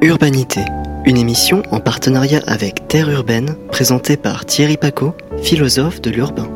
[0.00, 0.60] Urbanité,
[1.06, 6.48] une émission en partenariat avec Terre Urbaine, présentée par Thierry Paco, philosophe de l'urbain.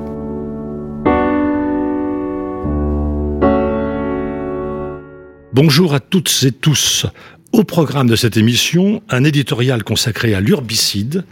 [5.53, 7.07] Bonjour à toutes et tous.
[7.51, 11.25] Au programme de cette émission, un éditorial consacré à l'urbicide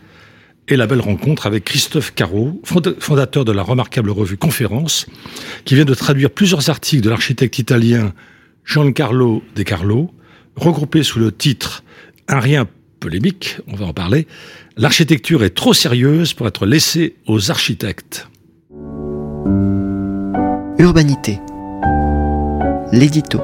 [0.67, 2.61] et la belle rencontre avec Christophe Caro,
[2.99, 5.07] fondateur de la remarquable revue Conférence,
[5.65, 8.13] qui vient de traduire plusieurs articles de l'architecte italien
[8.67, 10.11] Giancarlo De Carlo,
[10.57, 11.85] regroupés sous le titre
[12.33, 12.69] Un rien
[13.01, 14.29] polémique, on va en parler,
[14.77, 18.29] l'architecture est trop sérieuse pour être laissée aux architectes.
[20.79, 21.41] Urbanité.
[22.93, 23.41] L'édito.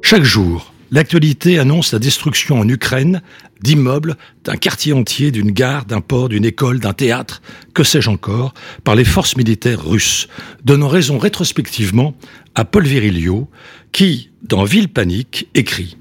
[0.00, 3.20] Chaque jour, L'actualité annonce la destruction en Ukraine
[3.60, 7.42] d'immeubles, d'un quartier entier, d'une gare, d'un port, d'une école, d'un théâtre,
[7.74, 8.54] que sais-je encore,
[8.84, 10.28] par les forces militaires russes,
[10.64, 12.14] donnant raison rétrospectivement
[12.54, 13.48] à Paul Virilio,
[13.90, 15.96] qui, dans Ville Panique, écrit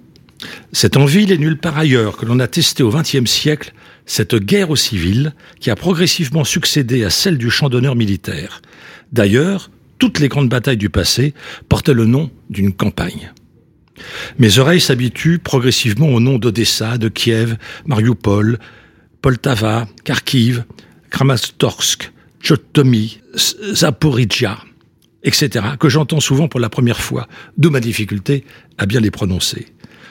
[0.71, 3.73] C'est en ville et nulle part ailleurs que l'on a testé au XXe siècle
[4.05, 8.61] cette guerre aux civils qui a progressivement succédé à celle du champ d'honneur militaire.
[9.11, 11.33] D'ailleurs, toutes les grandes batailles du passé
[11.69, 13.33] portaient le nom d'une campagne.
[14.39, 18.59] Mes oreilles s'habituent progressivement au nom d'Odessa, de Kiev, Mariupol,
[19.21, 20.65] Poltava, Kharkiv,
[21.09, 23.19] Kramatorsk, Chotomi,
[23.73, 24.59] Zaporizhia,
[25.23, 28.43] etc., que j'entends souvent pour la première fois, d'où ma difficulté
[28.77, 29.67] à bien les prononcer.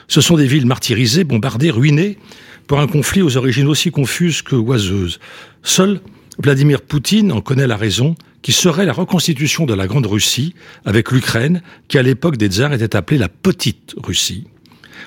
[0.08, 2.18] Ce sont des villes martyrisées, bombardées, ruinées,
[2.66, 5.20] pour un conflit aux origines aussi confuses que oiseuses.
[5.62, 6.00] Seul
[6.38, 10.54] Vladimir Poutine en connaît la raison, qui serait la reconstitution de la Grande Russie
[10.84, 14.46] avec l'Ukraine, qui à l'époque des tsars était appelée la Petite Russie.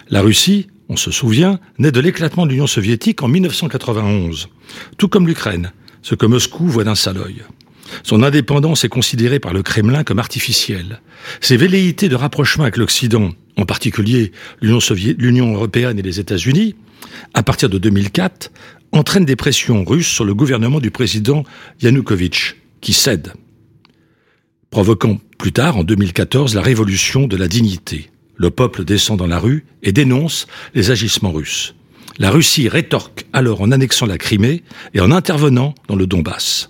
[0.09, 4.47] La Russie, on se souvient, naît de l'éclatement de l'Union soviétique en 1991,
[4.97, 7.43] tout comme l'Ukraine, ce que Moscou voit d'un sale œil.
[8.03, 11.01] Son indépendance est considérée par le Kremlin comme artificielle.
[11.41, 16.75] Ses velléités de rapprochement avec l'Occident, en particulier l'Union européenne et les États-Unis,
[17.33, 18.51] à partir de 2004,
[18.91, 21.43] entraînent des pressions russes sur le gouvernement du président
[21.81, 23.33] Yanukovych, qui cède,
[24.69, 28.09] provoquant plus tard, en 2014, la révolution de la dignité.
[28.35, 31.75] Le peuple descend dans la rue et dénonce les agissements russes.
[32.19, 36.69] La Russie rétorque alors en annexant la Crimée et en intervenant dans le Donbass.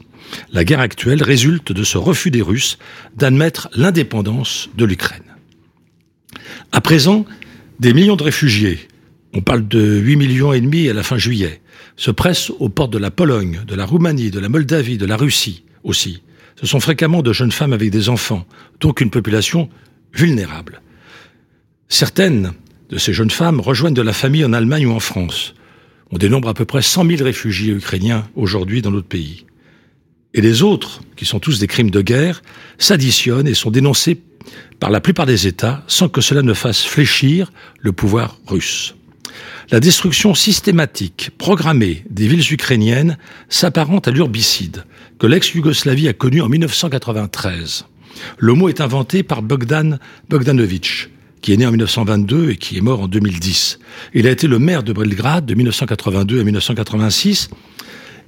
[0.52, 2.78] La guerre actuelle résulte de ce refus des Russes
[3.16, 5.24] d'admettre l'indépendance de l'Ukraine.
[6.74, 7.26] À présent,
[7.80, 8.80] des millions de réfugiés,
[9.34, 11.62] on parle de 8 millions et demi à la fin juillet,
[11.98, 15.18] se pressent aux portes de la Pologne, de la Roumanie, de la Moldavie, de la
[15.18, 16.22] Russie aussi.
[16.60, 18.46] Ce sont fréquemment de jeunes femmes avec des enfants,
[18.80, 19.70] donc une population
[20.14, 20.82] vulnérable.
[21.90, 22.54] Certaines
[22.90, 25.54] de ces jeunes femmes rejoignent de la famille en Allemagne ou en France.
[26.12, 29.46] On dénombre à peu près 100 000 réfugiés ukrainiens aujourd'hui dans notre pays.
[30.34, 32.42] Et les autres, qui sont tous des crimes de guerre,
[32.78, 34.22] s'additionnent et sont dénoncés
[34.80, 38.97] par la plupart des États sans que cela ne fasse fléchir le pouvoir russe.
[39.72, 43.18] La destruction systématique, programmée des villes ukrainiennes
[43.50, 44.86] s'apparente à l'urbicide
[45.20, 47.86] que l'ex-Yougoslavie a connu en 1993.
[48.38, 50.00] Le mot est inventé par Bogdan
[50.30, 51.10] Bogdanovic,
[51.42, 53.80] qui est né en 1922 et qui est mort en 2010.
[54.14, 57.50] Il a été le maire de Belgrade de 1982 à 1986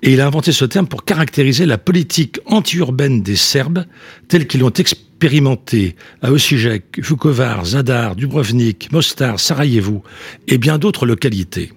[0.01, 3.85] et il a inventé ce terme pour caractériser la politique anti-urbaine des Serbes
[4.27, 10.03] tels qu'ils l'ont expérimenté à Osijek, Vukovar, Zadar, Dubrovnik, Mostar, Sarajevo
[10.47, 11.73] et bien d'autres localités.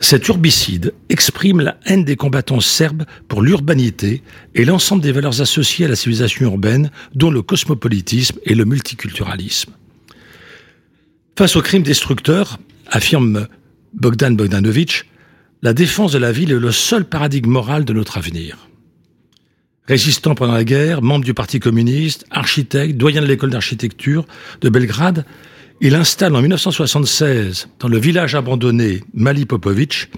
[0.00, 4.22] Cet urbicide exprime la haine des combattants serbes pour l'urbanité
[4.54, 9.72] et l'ensemble des valeurs associées à la civilisation urbaine, dont le cosmopolitisme et le multiculturalisme.
[11.38, 13.48] Face aux crimes destructeurs, affirme
[13.94, 15.04] Bogdan Bogdanovic,
[15.62, 18.68] la défense de la ville est le seul paradigme moral de notre avenir.
[19.88, 24.26] Résistant pendant la guerre, membre du Parti communiste, architecte, doyen de l'école d'architecture
[24.60, 25.24] de Belgrade,
[25.80, 30.10] il installe en 1976, dans le village abandonné Mali Popovic,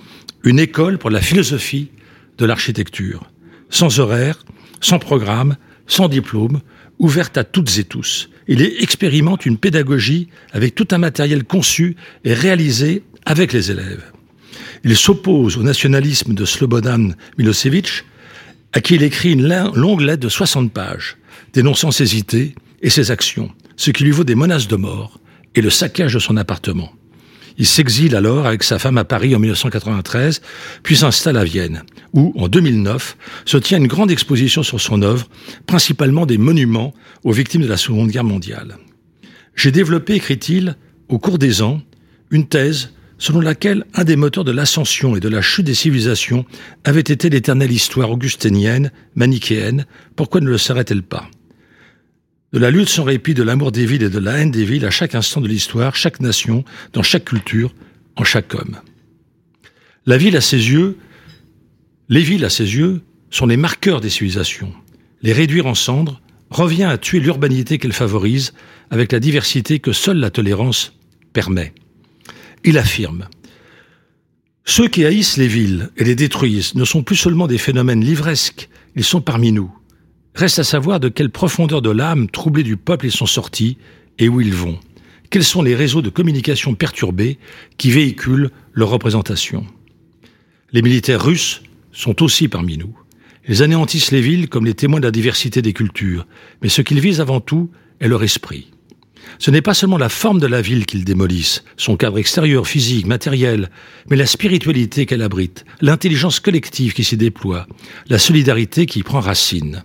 [0.44, 1.91] une école pour la philosophie
[2.38, 3.31] de l'architecture,
[3.69, 4.44] sans horaire,
[4.81, 5.56] sans programme,
[5.87, 6.60] sans diplôme,
[6.99, 8.31] ouverte à toutes et tous.
[8.46, 14.05] Il expérimente une pédagogie avec tout un matériel conçu et réalisé avec les élèves.
[14.84, 18.04] Il s'oppose au nationalisme de Slobodan Milosevic,
[18.72, 21.16] à qui il écrit une longue lettre de 60 pages,
[21.52, 25.20] dénonçant ses idées et ses actions, ce qui lui vaut des menaces de mort
[25.54, 26.92] et le saccage de son appartement.
[27.60, 30.42] Il s'exile alors avec sa femme à Paris en 1993,
[30.84, 31.82] puis s'installe à Vienne,
[32.12, 35.28] où, en 2009, se tient une grande exposition sur son œuvre,
[35.66, 38.76] principalement des monuments aux victimes de la Seconde Guerre mondiale.
[39.56, 40.76] J'ai développé, écrit-il,
[41.08, 41.82] au cours des ans,
[42.31, 46.47] une thèse selon laquelle un des moteurs de l'ascension et de la chute des civilisations
[46.85, 49.87] avait été l'éternelle histoire augustinienne, manichéenne,
[50.17, 51.29] pourquoi ne le serait-elle pas?
[52.53, 54.87] De la lutte sans répit de l'amour des villes et de la haine des villes
[54.87, 57.75] à chaque instant de l'histoire, chaque nation, dans chaque culture,
[58.17, 58.79] en chaque homme.
[60.06, 60.97] La ville à ses yeux,
[62.09, 64.73] les villes à ses yeux, sont les marqueurs des civilisations.
[65.20, 68.55] Les réduire en cendres revient à tuer l'urbanité qu'elle favorise
[68.91, 70.94] avec la diversité que seule la tolérance
[71.35, 71.75] permet.
[72.64, 73.28] Il affirme
[74.64, 78.69] Ceux qui haïssent les villes et les détruisent ne sont plus seulement des phénomènes livresques,
[78.96, 79.72] ils sont parmi nous.
[80.34, 83.76] Reste à savoir de quelle profondeur de l'âme troublée du peuple ils sont sortis
[84.19, 84.78] et où ils vont.
[85.31, 87.38] Quels sont les réseaux de communication perturbés
[87.76, 89.66] qui véhiculent leur représentation?
[90.72, 91.62] Les militaires russes
[91.93, 92.96] sont aussi parmi nous.
[93.49, 96.26] Ils anéantissent les villes comme les témoins de la diversité des cultures,
[96.62, 97.70] mais ce qu'ils visent avant tout
[98.00, 98.70] est leur esprit.
[99.38, 103.06] Ce n'est pas seulement la forme de la ville qu'ils démolissent, son cadre extérieur, physique,
[103.06, 103.70] matériel,
[104.11, 107.67] mais la spiritualité qu'elle abrite, l'intelligence collective qui s'y déploie,
[108.09, 109.85] la solidarité qui y prend racine.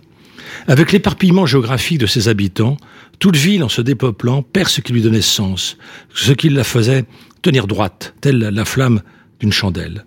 [0.66, 2.76] Avec l'éparpillement géographique de ses habitants,
[3.18, 5.76] toute ville, en se dépeuplant, perd ce qui lui donnait sens,
[6.14, 7.04] ce qui la faisait
[7.42, 9.02] tenir droite, telle la flamme
[9.40, 10.04] d'une chandelle.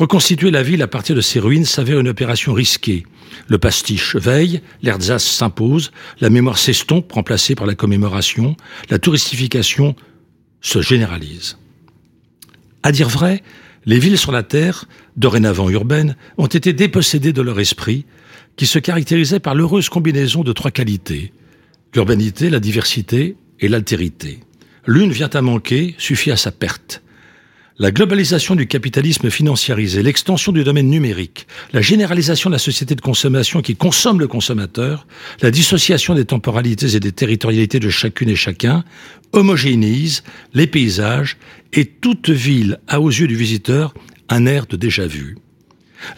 [0.00, 3.04] Reconstituer la ville à partir de ses ruines s'avère une opération risquée.
[3.48, 5.92] Le pastiche veille, l'Erzas s'impose,
[6.22, 8.56] la mémoire s'estompe, remplacée par la commémoration,
[8.88, 9.94] la touristification
[10.62, 11.58] se généralise.
[12.82, 13.42] À dire vrai,
[13.84, 14.86] les villes sur la Terre,
[15.18, 18.06] dorénavant urbaines, ont été dépossédées de leur esprit,
[18.56, 21.34] qui se caractérisait par l'heureuse combinaison de trois qualités
[21.94, 24.40] l'urbanité, la diversité et l'altérité.
[24.86, 27.02] L'une vient à manquer, suffit à sa perte.
[27.80, 33.00] La globalisation du capitalisme financiarisé, l'extension du domaine numérique, la généralisation de la société de
[33.00, 35.06] consommation qui consomme le consommateur,
[35.40, 38.84] la dissociation des temporalités et des territorialités de chacune et chacun,
[39.32, 41.38] homogénéisent les paysages
[41.72, 43.94] et toute ville a aux yeux du visiteur
[44.28, 45.38] un air de déjà-vu.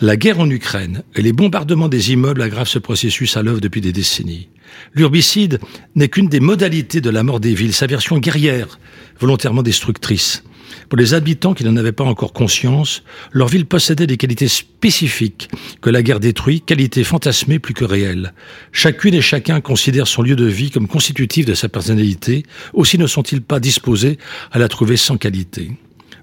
[0.00, 3.80] La guerre en Ukraine et les bombardements des immeubles aggravent ce processus à l'œuvre depuis
[3.80, 4.48] des décennies.
[4.94, 5.60] L'urbicide
[5.94, 8.80] n'est qu'une des modalités de la mort des villes, sa version guerrière,
[9.20, 10.42] volontairement destructrice.
[10.88, 13.02] Pour les habitants qui n'en avaient pas encore conscience,
[13.32, 15.48] leur ville possédait des qualités spécifiques
[15.80, 18.34] que la guerre détruit, qualités fantasmées plus que réelles.
[18.72, 23.06] Chacune et chacun considère son lieu de vie comme constitutif de sa personnalité, aussi ne
[23.06, 24.18] sont-ils pas disposés
[24.50, 25.72] à la trouver sans qualité.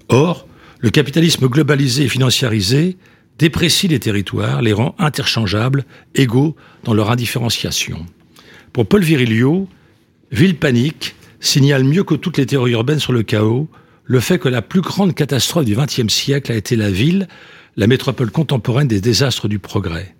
[0.08, 0.46] Or,
[0.80, 2.96] le capitalisme globalisé et financiarisé
[3.38, 8.06] déprécie les territoires, les rend interchangeables, égaux dans leur indifférenciation.
[8.72, 9.68] Pour Paul Virilio,
[10.30, 13.68] Ville Panique signale mieux que toutes les théories urbaines sur le chaos
[14.10, 17.28] le fait que la plus grande catastrophe du XXe siècle a été la ville,
[17.76, 20.16] la métropole contemporaine des désastres du progrès.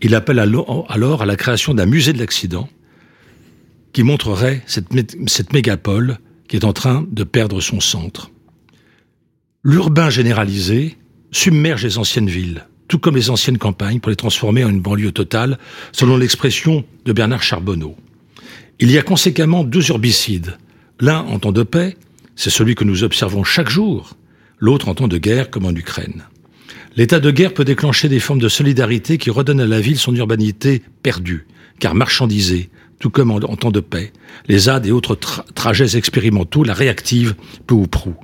[0.00, 2.70] Il appelle alors à la création d'un musée de l'accident
[3.92, 6.16] qui montrerait cette, mégapole
[6.48, 8.30] qui est en train de perdre son centre.
[9.64, 10.96] L'urbain généralisé
[11.30, 15.12] submerge les anciennes villes, tout comme les anciennes campagnes, pour les transformer en une banlieue
[15.12, 15.58] totale,
[15.92, 17.96] selon l'expression de Bernard Charbonneau.
[18.78, 20.56] Il y a conséquemment deux urbicides.
[21.00, 21.98] L'un en temps de paix,
[22.36, 24.16] c'est celui que nous observons chaque jour,
[24.58, 26.24] l'autre en temps de guerre, comme en Ukraine.
[26.96, 30.14] L'état de guerre peut déclencher des formes de solidarité qui redonnent à la ville son
[30.14, 31.46] urbanité perdue,
[31.78, 34.12] car marchandisée, tout comme en, temps de paix.
[34.48, 35.16] Les ZAD et autres
[35.54, 37.34] trajets expérimentaux la réactivent
[37.66, 38.14] peu ou prou.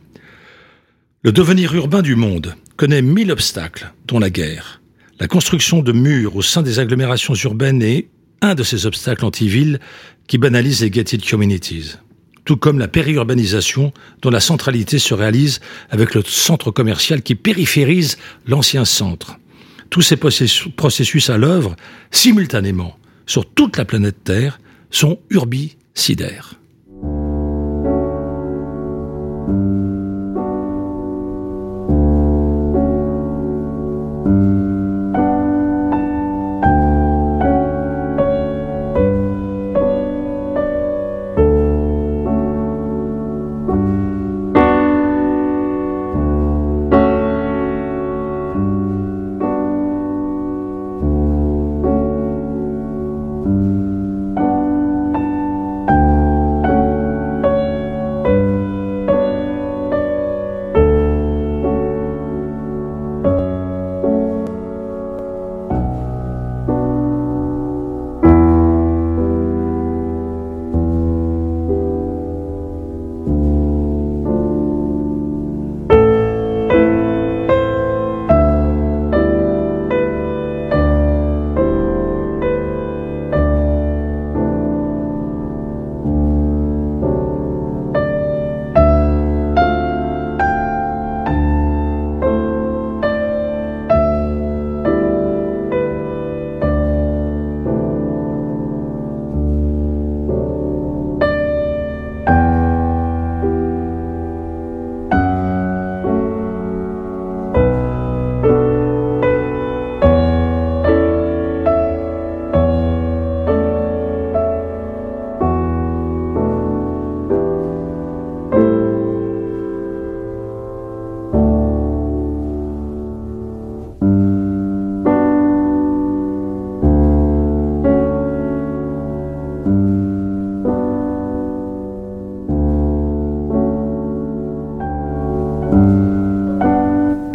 [1.22, 4.80] Le devenir urbain du monde connaît mille obstacles, dont la guerre.
[5.18, 8.08] La construction de murs au sein des agglomérations urbaines est
[8.42, 9.80] un de ces obstacles anti-villes
[10.26, 11.96] qui banalisent les gated communities.
[12.46, 15.60] Tout comme la périurbanisation, dont la centralité se réalise
[15.90, 19.38] avec le centre commercial qui périphérise l'ancien centre.
[19.90, 21.74] Tous ces processus à l'œuvre,
[22.12, 24.60] simultanément, sur toute la planète Terre,
[24.90, 26.54] sont urbicidaires.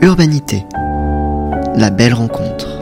[0.03, 0.63] Urbanité.
[1.75, 2.81] La belle rencontre.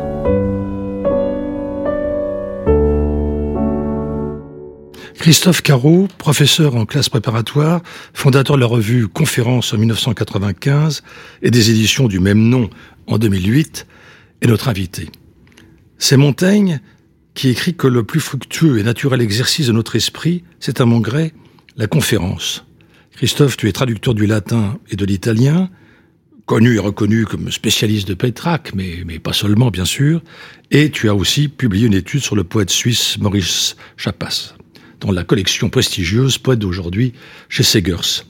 [5.15, 7.81] Christophe Caro, professeur en classe préparatoire,
[8.13, 11.03] fondateur de la revue Conférence en 1995
[11.41, 12.69] et des éditions du même nom
[13.05, 13.85] en 2008,
[14.41, 15.09] est notre invité.
[15.97, 16.79] C'est Montaigne
[17.33, 21.01] qui écrit que le plus fructueux et naturel exercice de notre esprit, c'est à mon
[21.01, 21.33] gré
[21.75, 22.65] la conférence.
[23.11, 25.69] Christophe, tu es traducteur du latin et de l'italien,
[26.49, 30.23] connu et reconnu comme spécialiste de Pétrarque, mais, pas seulement bien sûr,
[30.71, 34.55] et tu as aussi publié une étude sur le poète suisse Maurice Chapas
[34.99, 37.13] dans la collection prestigieuse Poète d'aujourd'hui
[37.49, 38.25] chez Segers.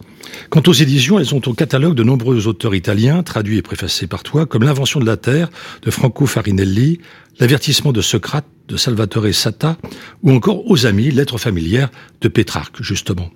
[0.50, 4.24] Quant aux éditions, elles ont au catalogue de nombreux auteurs italiens, traduits et préfacés par
[4.24, 5.50] toi, comme L'invention de la Terre
[5.84, 7.00] de Franco Farinelli,
[7.40, 9.78] L'avertissement de Socrate de Salvatore Sata,
[10.24, 13.32] ou encore Aux amis, lettres familières de Pétrarque, justement.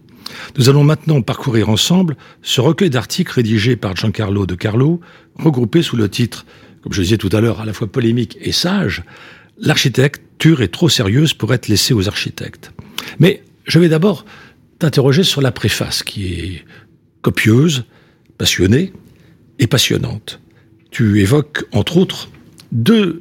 [0.58, 5.02] Nous allons maintenant parcourir ensemble ce recueil d'articles rédigés par Giancarlo de Carlo,
[5.36, 6.46] regroupé sous le titre,
[6.82, 9.04] comme je disais tout à l'heure, à la fois polémique et sage,
[9.60, 12.72] L'architecture est trop sérieuse pour être laissée aux architectes.
[13.20, 14.26] Mais je vais d'abord
[14.80, 16.66] t'interroger sur la préface qui est
[17.22, 17.86] copieuse,
[18.38, 18.94] passionnée
[19.60, 20.40] et passionnante.
[20.90, 22.30] Tu évoques entre autres
[22.72, 23.20] deux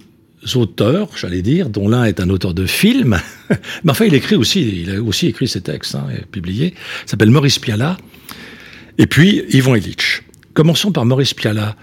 [0.54, 3.18] auteurs, j'allais dire, dont l'un est un auteur de film,
[3.84, 7.30] mais enfin il écrit aussi, il a aussi écrit ses textes, hein, publiés, il s'appelle
[7.30, 7.96] Maurice Piala,
[8.98, 10.22] et puis Yvon Illich.
[10.54, 11.76] Commençons par Maurice Piala.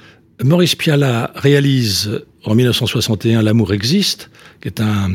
[0.43, 4.29] Maurice Piala réalise en 1961 L'amour existe,
[4.61, 5.13] qui est un,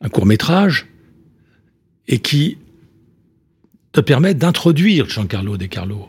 [0.00, 0.86] un court métrage
[2.08, 2.58] et qui
[3.92, 6.08] te permet d'introduire Giancarlo De Carlo.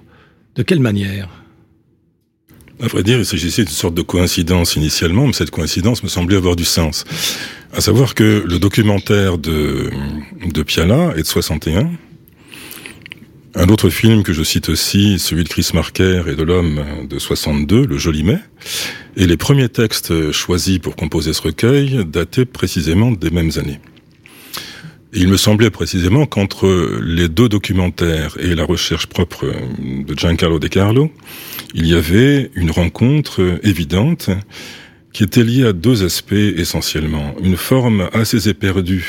[0.56, 1.30] De quelle manière?
[2.82, 6.38] À vrai dire, il s'agissait d'une sorte de coïncidence initialement, mais cette coïncidence me semblait
[6.38, 7.06] avoir du sens.
[7.74, 9.90] À savoir que le documentaire de,
[10.46, 11.90] de Piala est de 61.
[13.56, 17.18] Un autre film que je cite aussi, celui de Chris Marker et de l'homme de
[17.18, 18.38] 62, Le Joli Mai.
[19.16, 23.80] Et les premiers textes choisis pour composer ce recueil dataient précisément des mêmes années
[25.14, 29.46] il me semblait précisément qu'entre les deux documentaires et la recherche propre
[29.80, 31.12] de Giancarlo De Carlo,
[31.74, 34.30] il y avait une rencontre évidente
[35.14, 37.36] qui était liée à deux aspects essentiellement.
[37.42, 39.06] Une forme assez éperdue,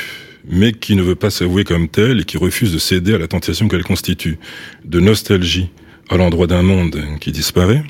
[0.49, 3.27] mais qui ne veut pas s'avouer comme telle et qui refuse de céder à la
[3.27, 4.39] tentation qu'elle constitue,
[4.85, 5.69] de nostalgie
[6.09, 7.83] à l'endroit d'un monde qui disparaît,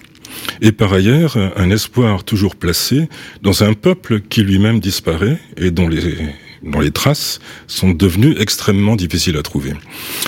[0.62, 3.08] et par ailleurs un espoir toujours placé
[3.42, 6.18] dans un peuple qui lui-même disparaît et dont les
[6.64, 9.74] dont les traces sont devenues extrêmement difficiles à trouver.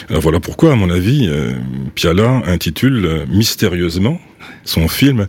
[0.09, 1.53] Alors voilà pourquoi, à mon avis, euh,
[1.95, 4.19] Piala intitule euh, mystérieusement
[4.63, 5.27] son film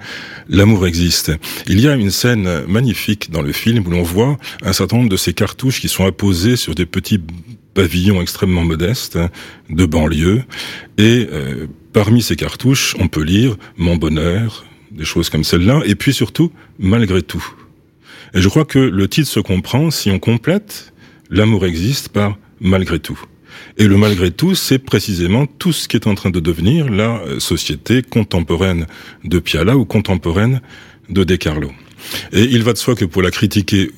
[0.48, 1.32] L'amour existe.
[1.66, 5.08] Il y a une scène magnifique dans le film où l'on voit un certain nombre
[5.08, 7.20] de ces cartouches qui sont apposées sur des petits
[7.74, 9.18] pavillons extrêmement modestes
[9.70, 10.42] de banlieue
[10.98, 15.94] et euh, parmi ces cartouches on peut lire mon bonheur des choses comme celle-là et
[15.94, 17.44] puis surtout malgré tout
[18.34, 20.91] et je crois que le titre se comprend si on complète
[21.32, 23.20] l'amour existe par malgré tout.
[23.78, 27.20] Et le malgré tout, c'est précisément tout ce qui est en train de devenir la
[27.22, 28.86] euh, société contemporaine
[29.24, 30.60] de Piala ou contemporaine
[31.08, 31.72] de De Carlo.
[32.32, 33.90] Et il va de soi que pour la critiquer,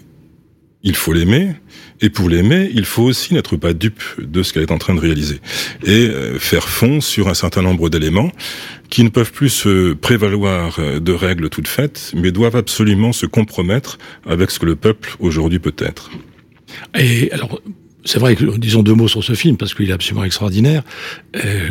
[0.82, 1.54] il faut l'aimer,
[2.00, 4.94] et pour l'aimer, il faut aussi n'être pas dupe de ce qu'elle est en train
[4.94, 5.40] de réaliser,
[5.82, 8.30] et euh, faire fond sur un certain nombre d'éléments
[8.90, 13.24] qui ne peuvent plus se prévaloir euh, de règles toutes faites, mais doivent absolument se
[13.24, 16.10] compromettre avec ce que le peuple aujourd'hui peut être.
[16.98, 17.60] Et alors,
[18.04, 20.82] c'est vrai que disons deux mots sur ce film parce qu'il est absolument extraordinaire.
[21.36, 21.70] Euh,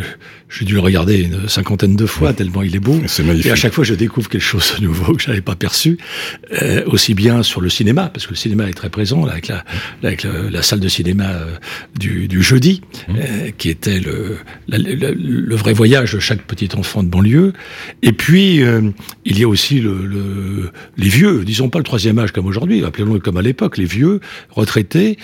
[0.54, 3.00] j'ai dû le regarder une cinquantaine de fois tellement il est beau.
[3.44, 5.98] Et à chaque fois, je découvre quelque chose de nouveau que je n'avais pas perçu,
[6.62, 9.48] euh, aussi bien sur le cinéma parce que le cinéma est très présent là, avec
[9.48, 9.66] la,
[10.04, 11.56] avec la salle de cinéma euh,
[12.00, 13.14] du, du, jeudi, mmh.
[13.18, 17.54] euh, qui était le, la, le, le, vrai voyage de chaque petit enfant de banlieue.
[18.04, 18.82] Et puis euh,
[19.26, 22.84] il y a aussi le, le, les vieux, disons pas le troisième âge comme aujourd'hui,
[22.86, 24.20] appelons-le comme à l'époque, les vieux
[24.52, 25.18] retraités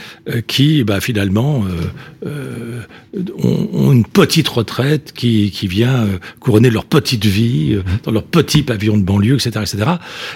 [0.48, 1.66] qui, bah, finalement,
[2.24, 8.24] ont, ont une petite retraite qui, vient euh, couronner leur petite vie euh, dans leur
[8.24, 9.92] petit pavillon de banlieue, etc., etc.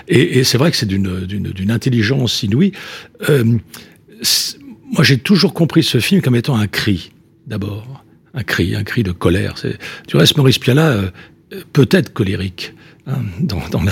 [0.10, 2.74] Et, c'est vrai que c'est d'une, intelligence inouïe.
[3.30, 3.44] Euh,
[4.92, 7.12] moi, j'ai toujours compris ce film comme étant un cri,
[7.48, 9.56] d'abord, un cri, un cri de colère.
[10.08, 11.10] Du reste, Maurice Piala euh,
[11.72, 12.74] peut être colérique.
[13.05, 13.91] Hein, dans, dans, dans,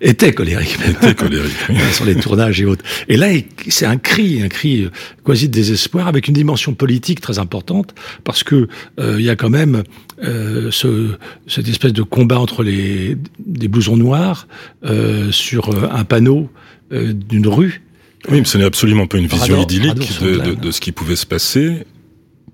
[0.00, 1.52] était colérique, était colérique
[1.92, 2.82] sur les tournages et autres.
[3.06, 3.26] Et là,
[3.68, 4.90] c'est un cri, un cri euh,
[5.22, 8.68] quasi de désespoir, avec une dimension politique très importante, parce que
[9.00, 9.82] euh, il y a quand même
[10.24, 11.10] euh, ce,
[11.46, 14.48] cette espèce de combat entre les des blousons noirs
[14.82, 16.50] euh, sur euh, un panneau
[16.90, 17.82] d'une rue.
[18.30, 21.16] Oui, mais ce n'est absolument pas une vision idyllique de, de, de, ce qui pouvait
[21.16, 21.84] se passer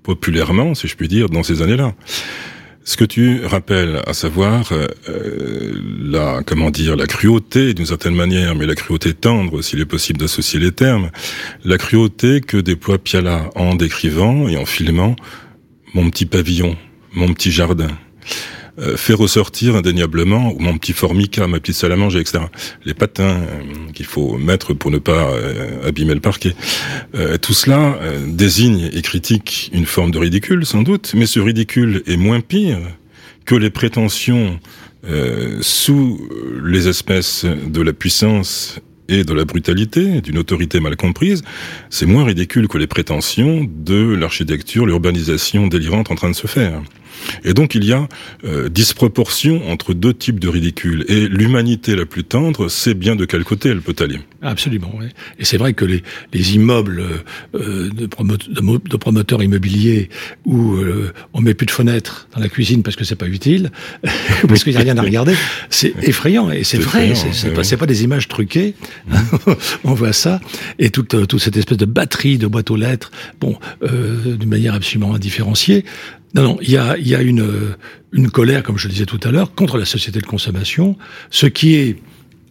[0.03, 1.95] populairement, si je puis dire, dans ces années-là.
[2.87, 8.53] Ce que tu rappelles, à savoir euh, la comment dire la cruauté d'une certaine manière,
[8.53, 11.09] mais la cruauté tendre, s'il est possible d'associer les termes,
[11.63, 15.15] la cruauté que déploie Piala en décrivant et en filmant
[15.95, 16.77] mon petit pavillon,
[17.13, 17.89] mon petit jardin.
[18.77, 22.39] Euh, fait ressortir indéniablement mon petit formica, ma petite manger, etc.
[22.83, 26.53] Les patins euh, qu'il faut mettre pour ne pas euh, abîmer le parquet.
[27.41, 32.17] tout cela désigne et critique une forme de ridicule, sans doute, mais ce ridicule est
[32.17, 32.79] moins pire
[33.45, 34.59] que les prétentions
[35.61, 36.19] sous
[36.63, 41.43] les espèces de la puissance et de la brutalité, d'une autorité mal comprise,
[41.89, 46.81] c'est moins ridicule que les prétentions de l'architecture, l'urbanisation délirante en train de se faire.
[47.43, 48.07] Et donc il y a
[48.43, 51.05] euh, disproportion entre deux types de ridicule.
[51.07, 54.19] Et l'humanité la plus tendre sait bien de quel côté elle peut aller?
[54.41, 54.91] Absolument.
[54.99, 55.07] Oui.
[55.39, 57.03] Et c'est vrai que les, les immeubles
[57.55, 60.09] euh, de, de, promoteurs immobiliers
[60.45, 63.71] où euh, on met plus de fenêtres dans la cuisine parce que c'est pas utile,
[64.47, 65.35] parce qu'il n'y a rien à regarder,
[65.69, 66.51] c'est effrayant.
[66.51, 67.13] Et c'est vrai.
[67.15, 68.75] C'est pas, pas, des images truquées.
[69.83, 70.39] on voit ça.
[70.77, 74.73] Et toute, euh, toute cette espèce de batterie de boîtes aux lettres, bon, d'une manière
[74.73, 75.85] absolument indifférenciée.
[76.35, 77.75] Non, non, il y a, il y a une,
[78.11, 80.97] une colère, comme je le disais tout à l'heure, contre la société de consommation,
[81.29, 81.97] ce qui est,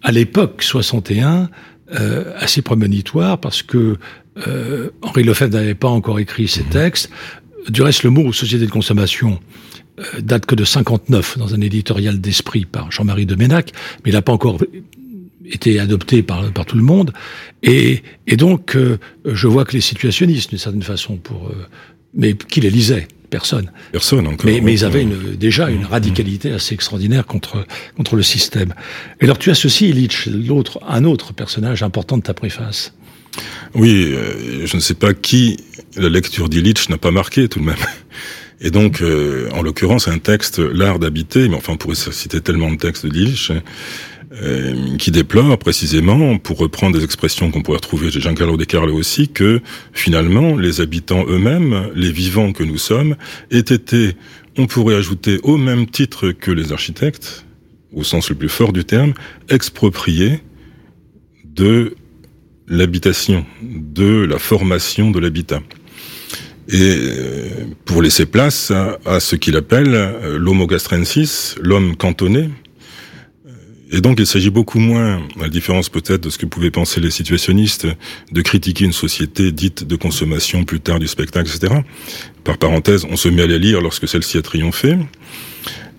[0.02, 1.50] à l'époque 61,
[1.92, 3.98] euh, assez prémonitoire, parce que
[4.46, 7.10] euh, Henri Lefebvre n'avait pas encore écrit ses textes.
[7.68, 9.38] Du reste, le mot société de consommation
[10.00, 13.72] euh, date que de 59 dans un éditorial d'esprit par Jean-Marie de Ménac,
[14.04, 14.58] mais il n'a pas encore
[15.44, 17.12] été adopté par, par tout le monde.
[17.62, 21.66] Et, et donc, euh, je vois que les situationnistes, d'une certaine façon, pour, euh,
[22.12, 23.72] mais qui les lisaient Personne.
[23.90, 24.46] Personne encore.
[24.46, 27.66] Mais, mais ils avaient une, déjà une radicalité assez extraordinaire contre,
[27.96, 28.74] contre le système.
[29.20, 32.94] Et alors tu as ceci, Illich, l'autre, un autre personnage important de ta préface.
[33.74, 35.56] Oui, euh, je ne sais pas qui
[35.96, 37.84] la lecture d'Illich n'a pas marqué tout de même.
[38.60, 42.70] Et donc, euh, en l'occurrence, un texte, L'art d'habiter, mais enfin, on pourrait citer tellement
[42.70, 43.50] de textes d'Illich,
[44.42, 48.94] euh, qui déplore précisément, pour reprendre des expressions qu'on pourrait retrouver chez Giancarlo De Carlo
[48.94, 49.60] aussi, que
[49.92, 53.16] finalement les habitants eux-mêmes, les vivants que nous sommes,
[53.50, 54.16] aient été,
[54.58, 57.44] on pourrait ajouter au même titre que les architectes,
[57.92, 59.14] au sens le plus fort du terme,
[59.48, 60.40] expropriés
[61.44, 61.94] de
[62.66, 65.60] l'habitation, de la formation de l'habitat.
[66.68, 67.48] Et euh,
[67.84, 68.72] pour laisser place
[69.04, 72.48] à, ce qu'il appelle euh, l'homo gastrensis, l'homme cantonné,
[73.90, 77.00] et donc il s'agit beaucoup moins, à la différence peut-être de ce que pouvaient penser
[77.00, 77.86] les situationnistes,
[78.32, 81.80] de critiquer une société dite de consommation plus tard du spectacle, etc.
[82.44, 84.96] Par parenthèse, on se met à les lire lorsque celle-ci a triomphé,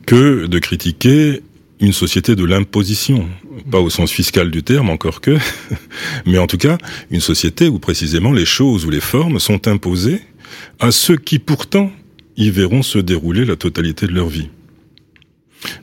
[0.05, 1.41] que de critiquer
[1.79, 3.27] une société de l'imposition,
[3.69, 5.37] pas au sens fiscal du terme encore que,
[6.25, 6.77] mais en tout cas
[7.11, 10.21] une société où précisément les choses ou les formes sont imposées
[10.79, 11.91] à ceux qui pourtant
[12.37, 14.49] y verront se dérouler la totalité de leur vie.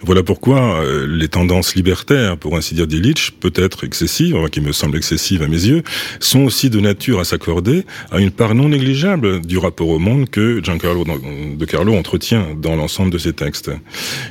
[0.03, 4.97] Voilà pourquoi euh, les tendances libertaires, pour ainsi dire d'Illich, peut-être excessives, qui me semblent
[4.97, 5.83] excessives à mes yeux,
[6.21, 10.29] sont aussi de nature à s'accorder à une part non négligeable du rapport au monde
[10.29, 13.71] que Giancarlo de Carlo entretient dans l'ensemble de ses textes.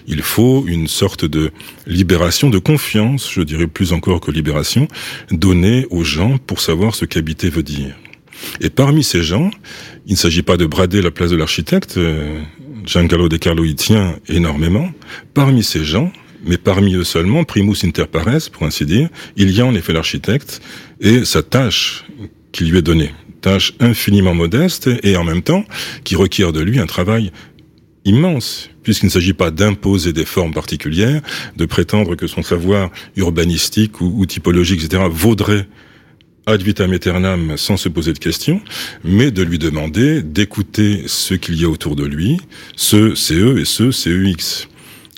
[0.07, 1.51] Il faut une sorte de
[1.87, 4.87] libération de confiance, je dirais plus encore que libération,
[5.31, 7.95] donnée aux gens pour savoir ce qu'habiter veut dire.
[8.59, 9.51] Et parmi ces gens,
[10.05, 12.41] il ne s'agit pas de brader la place de l'architecte, euh,
[12.85, 14.91] Giancarlo De Carlo y tient énormément.
[15.33, 16.11] Parmi ces gens,
[16.45, 19.93] mais parmi eux seulement, primus inter pares, pour ainsi dire, il y a en effet
[19.93, 20.61] l'architecte
[20.99, 22.05] et sa tâche
[22.51, 23.13] qui lui est donnée.
[23.41, 25.65] Tâche infiniment modeste et en même temps
[26.03, 27.31] qui requiert de lui un travail
[28.05, 31.21] immense, puisqu'il ne s'agit pas d'imposer des formes particulières,
[31.55, 35.67] de prétendre que son savoir urbanistique ou, ou typologique, etc., vaudrait
[36.45, 38.61] ad vitam aeternam sans se poser de questions,
[39.03, 42.37] mais de lui demander d'écouter ce qu'il y a autour de lui,
[42.75, 44.67] ce CE et ce CEX,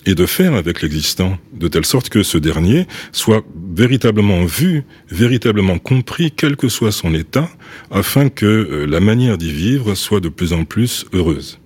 [0.06, 5.78] et de faire avec l'existant, de telle sorte que ce dernier soit véritablement vu, véritablement
[5.78, 7.48] compris, quel que soit son état,
[7.90, 11.58] afin que euh, la manière d'y vivre soit de plus en plus heureuse.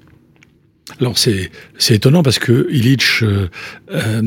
[1.00, 3.48] Alors c'est c'est étonnant parce que Illich euh,
[3.90, 4.22] euh,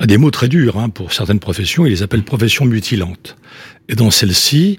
[0.00, 1.86] a des mots très durs hein, pour certaines professions.
[1.86, 3.36] Il les appelle professions mutilantes.
[3.88, 4.78] Et dans celle-ci,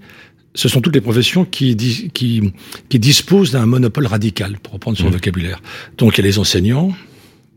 [0.56, 2.54] ce sont toutes les professions qui, qui,
[2.90, 5.14] qui disposent d'un monopole radical, pour reprendre son mmh.
[5.14, 5.62] vocabulaire.
[5.98, 6.94] Donc il y a les enseignants,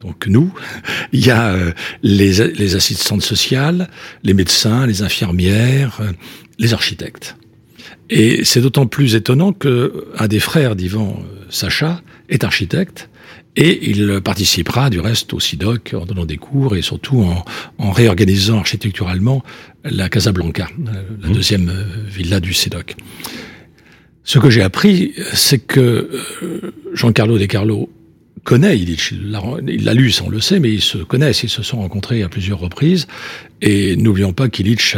[0.01, 0.53] donc nous,
[1.12, 3.88] il y a euh, les, les assistantes sociales,
[4.23, 6.12] les médecins, les infirmières, euh,
[6.59, 7.37] les architectes.
[8.09, 13.09] Et c'est d'autant plus étonnant que un des frères d'Ivan, euh, Sacha, est architecte
[13.57, 17.45] et il participera du reste au SIDOC en donnant des cours et surtout en,
[17.79, 19.42] en réorganisant architecturalement
[19.85, 21.33] la Casablanca, la mmh.
[21.33, 21.73] deuxième
[22.09, 22.97] villa du SIDOC.
[24.25, 25.81] Ce que j'ai appris, c'est que
[26.42, 27.88] euh, Jean-Carlo De Carlo
[28.42, 31.79] connaît Illich, il l'a lu, on le sait, mais ils se connaissent, ils se sont
[31.79, 33.07] rencontrés à plusieurs reprises.
[33.62, 34.97] Et n'oublions pas qu'Illich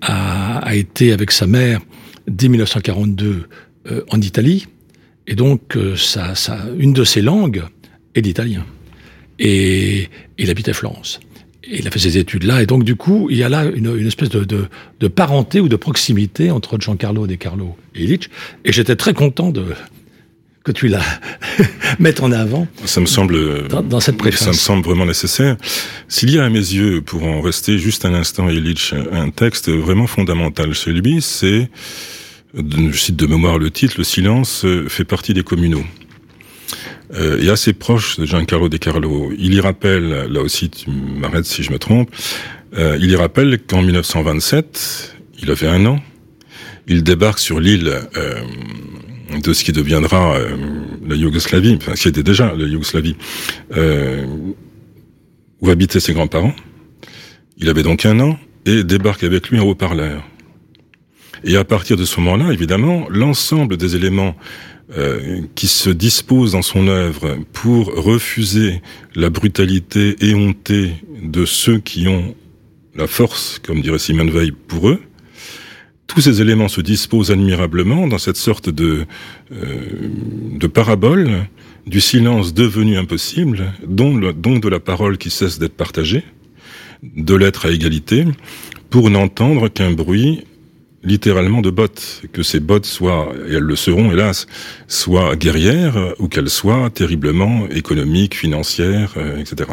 [0.00, 1.80] a, a, été avec sa mère
[2.26, 3.44] dès 1942
[3.90, 4.66] euh, en Italie,
[5.26, 7.64] et donc euh, ça, ça, une de ses langues
[8.14, 8.64] est l'italien.
[9.38, 11.20] Et il habite à Florence.
[11.64, 13.64] Et il a fait ses études là, et donc du coup, il y a là
[13.64, 14.66] une, une espèce de, de,
[14.98, 18.30] de, parenté ou de proximité entre Giancarlo De Carlo et Illich.
[18.64, 19.66] Et j'étais très content de,
[20.64, 21.02] que tu la
[21.98, 22.66] mettre en avant.
[22.84, 24.40] Ça me semble dans, cette préface.
[24.40, 25.56] Ça me semble vraiment nécessaire.
[26.08, 29.70] S'il y a à mes yeux, pour en rester juste un instant, Illich, un texte
[29.70, 31.70] vraiment fondamental chez lui, c'est,
[32.54, 35.84] je cite de mémoire le titre, le silence fait partie des communaux.
[37.14, 39.32] Euh, et assez proche de Giancarlo De Carlo.
[39.36, 42.10] Il y rappelle, là aussi, tu m'arrêtes si je me trompe,
[42.76, 45.98] euh, il y rappelle qu'en 1927, il avait un an,
[46.86, 48.40] il débarque sur l'île euh,
[49.42, 50.56] de ce qui deviendra euh,
[51.06, 53.16] la Yougoslavie, enfin ce qui était déjà la Yougoslavie,
[55.60, 56.54] où habitaient ses grands-parents.
[57.58, 60.22] Il avait donc un an et débarque avec lui un haut-parleur.
[61.44, 64.36] Et à partir de ce moment-là, évidemment, l'ensemble des éléments
[64.96, 68.82] euh, qui se disposent dans son œuvre pour refuser
[69.14, 72.34] la brutalité éhontée de ceux qui ont
[72.94, 75.00] la force, comme dirait Simone Veil, pour eux,
[76.06, 79.06] tous ces éléments se disposent admirablement dans cette sorte de,
[79.52, 80.10] euh,
[80.58, 81.46] de parabole
[81.86, 86.22] du silence devenu impossible, dont, donc de la parole qui cesse d'être partagée,
[87.02, 88.26] de l'être à égalité,
[88.90, 90.44] pour n'entendre qu'un bruit
[91.04, 94.46] littéralement de bottes, que ces bottes soient, et elles le seront hélas,
[94.86, 99.70] soient guerrières ou qu'elles soient terriblement économiques, financières, euh, etc.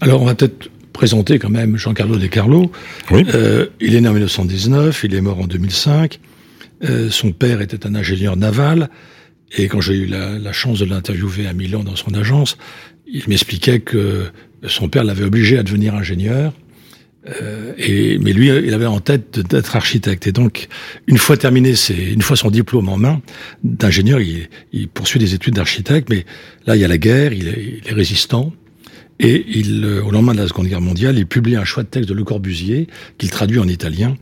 [0.00, 2.70] Alors on va peut-être présenter quand même Jean-Carlo De Carlo.
[3.12, 6.20] Euh, il est né en 1919, il est mort en 2005.
[6.84, 8.90] Euh, son père était un ingénieur naval.
[9.56, 12.56] Et quand j'ai eu la, chance de l'interviewer à Milan dans son agence,
[13.06, 14.26] il m'expliquait que
[14.68, 16.52] son père l'avait obligé à devenir ingénieur.
[17.28, 20.26] Euh, et, mais lui, il avait en tête d'être architecte.
[20.26, 20.68] Et donc,
[21.06, 23.20] une fois terminé, c'est une fois son diplôme en main
[23.62, 26.08] d'ingénieur, il, poursuit des études d'architecte.
[26.08, 26.24] Mais
[26.66, 28.52] là, il y a la guerre, il est, il est résistant.
[29.18, 31.88] Et il, euh, au lendemain de la Seconde Guerre mondiale, il publie un choix de
[31.88, 32.86] texte de Le Corbusier
[33.18, 34.16] qu'il traduit en italien,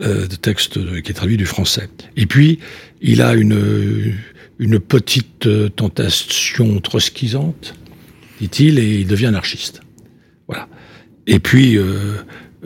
[0.00, 1.90] euh, de texte qui est traduit du français.
[2.16, 2.58] Et puis,
[3.02, 4.14] il a une,
[4.58, 7.74] une petite euh, tentation trotskisante,
[8.40, 9.80] dit-il, et il devient anarchiste.
[10.46, 10.68] Voilà.
[11.28, 12.16] Et puis, euh,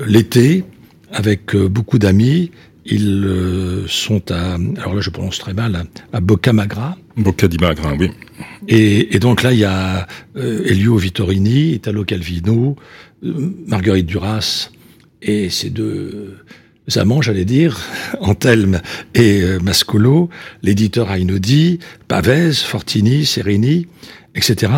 [0.06, 0.64] l'été,
[1.12, 2.50] avec beaucoup d'amis,
[2.86, 6.96] ils sont à, alors là je prononce très mal, à Boccamagra.
[7.16, 8.10] Bocca di Magra, oui.
[8.68, 12.76] Et, et, donc là, il y a euh, Elio Vittorini, Italo Calvino,
[13.24, 14.70] euh, Marguerite Duras,
[15.20, 16.38] et ces deux
[16.96, 17.80] amants, j'allais dire,
[18.20, 18.80] Antelme
[19.14, 20.30] et euh, Mascolo,
[20.62, 23.86] l'éditeur Ainodi, Pavese, Fortini, Serini,
[24.34, 24.72] etc.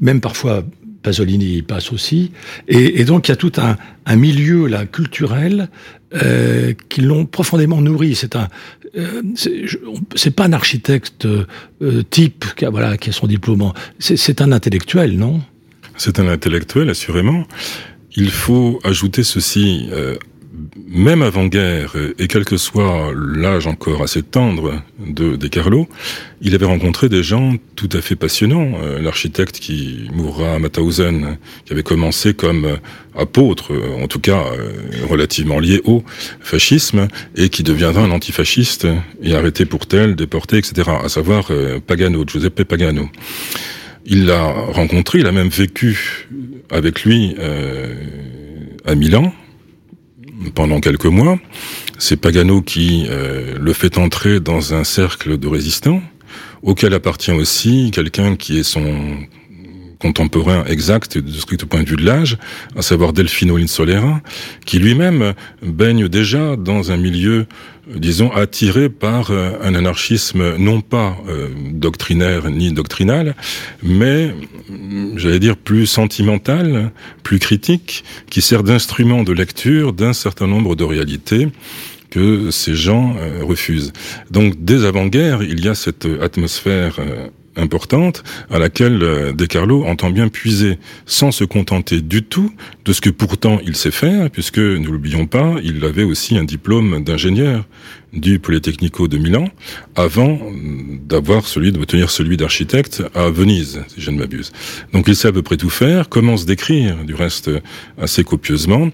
[0.00, 0.64] Même parfois
[1.02, 2.32] Pasolini y passe aussi.
[2.68, 5.68] Et, donc il y a tout un, milieu culturel
[6.14, 8.14] euh, qui l'ont profondément nourri.
[8.14, 8.48] C'est un,
[8.96, 9.22] euh,
[10.14, 13.72] c'est pas un architecte euh, type qui a, voilà qui a son diplôme.
[13.98, 15.40] C'est un intellectuel, non?
[15.96, 17.46] C'est un intellectuel, assurément.
[18.16, 19.88] Il faut ajouter ceci.
[20.60, 25.88] Euh, même avant-guerre, et quel que soit l'âge encore assez tendre de De Carlo,
[26.42, 28.72] il avait rencontré des gens tout à fait passionnants.
[28.82, 32.76] Euh, l'architecte qui mourra à Mauthausen, qui avait commencé comme euh,
[33.14, 34.72] apôtre, en tout cas euh,
[35.08, 36.02] relativement lié au
[36.40, 38.86] fascisme, et qui deviendra un antifasciste
[39.22, 40.90] et arrêté pour tel, déporté, etc.
[41.04, 41.50] À savoir
[41.86, 43.08] Pagano, Giuseppe Pagano.
[44.06, 46.28] Il l'a rencontré, il a même vécu
[46.70, 47.36] avec lui
[48.86, 49.32] à Milan,
[50.54, 51.38] pendant quelques mois.
[51.98, 56.02] C'est Pagano qui euh, le fait entrer dans un cercle de résistants,
[56.62, 59.18] auquel appartient aussi quelqu'un qui est son
[60.00, 62.38] contemporain exact de strict point de vue de l'âge,
[62.74, 64.20] à savoir Delfino Linsolera,
[64.64, 67.46] qui lui-même baigne déjà dans un milieu,
[67.94, 73.36] disons, attiré par euh, un anarchisme non pas euh, doctrinaire ni doctrinal,
[73.82, 74.34] mais,
[75.16, 80.84] j'allais dire, plus sentimental, plus critique, qui sert d'instrument de lecture d'un certain nombre de
[80.84, 81.48] réalités
[82.08, 83.92] que ces gens euh, refusent.
[84.30, 86.98] Donc, dès avant-guerre, il y a cette atmosphère
[87.56, 92.52] importante à laquelle euh, De Carlo entend bien puiser, sans se contenter du tout
[92.84, 96.44] de ce que pourtant il sait faire, puisque, ne l'oublions pas, il avait aussi un
[96.44, 97.64] diplôme d'ingénieur
[98.12, 99.48] du Polytechnico de Milan,
[99.94, 100.40] avant
[101.06, 104.52] d'avoir celui, d'obtenir celui d'architecte à Venise, si je ne m'abuse.
[104.92, 107.50] Donc il sait à peu près tout faire, commence d'écrire, du reste
[108.00, 108.90] assez copieusement,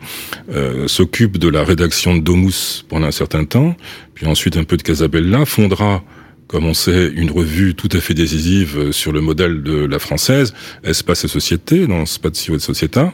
[0.53, 3.75] euh, s'occupe de la rédaction de Domus pendant un certain temps,
[4.15, 6.03] puis ensuite un peu de Casabella, fondera
[6.47, 10.55] comme on sait, une revue tout à fait décisive sur le modèle de la française,
[10.85, 13.13] Espace et Société, dans Spazio et Società,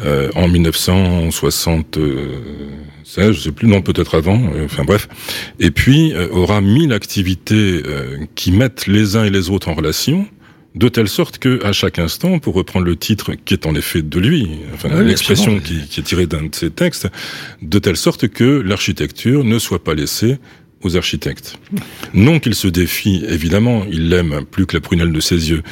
[0.00, 1.98] euh, en 1960
[3.04, 5.08] je sais plus, non peut-être avant, euh, enfin bref,
[5.60, 9.74] et puis euh, aura mille activités euh, qui mettent les uns et les autres en
[9.74, 10.26] relation,
[10.74, 14.02] de telle sorte que à chaque instant, pour reprendre le titre qui est en effet
[14.02, 17.08] de lui, enfin l'expression qui, qui, est tirée d'un de ses textes,
[17.62, 20.38] de telle sorte que l'architecture ne soit pas laissée
[20.96, 21.58] architectes.
[22.12, 25.62] Non qu'il se défie, évidemment, il l'aime plus que la prunelle de ses yeux,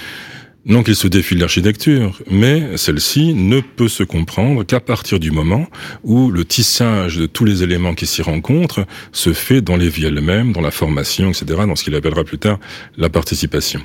[0.64, 5.66] non qu'il se défie l'architecture, mais celle-ci ne peut se comprendre qu'à partir du moment
[6.05, 10.07] où le tissage de tous les éléments qui s'y rencontrent se fait dans les vies
[10.07, 12.59] elles-mêmes, dans la formation, etc., dans ce qu'il appellera plus tard
[12.96, 13.81] la participation.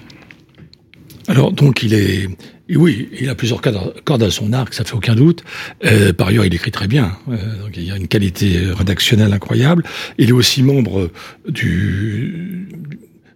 [1.27, 2.29] Alors donc il est,
[2.75, 5.43] oui, il a plusieurs cordes à son arc, ça fait aucun doute.
[5.85, 9.33] Euh, par ailleurs, il écrit très bien, euh, donc il y a une qualité rédactionnelle
[9.33, 9.83] incroyable.
[10.17, 11.11] Il est aussi membre
[11.47, 12.67] du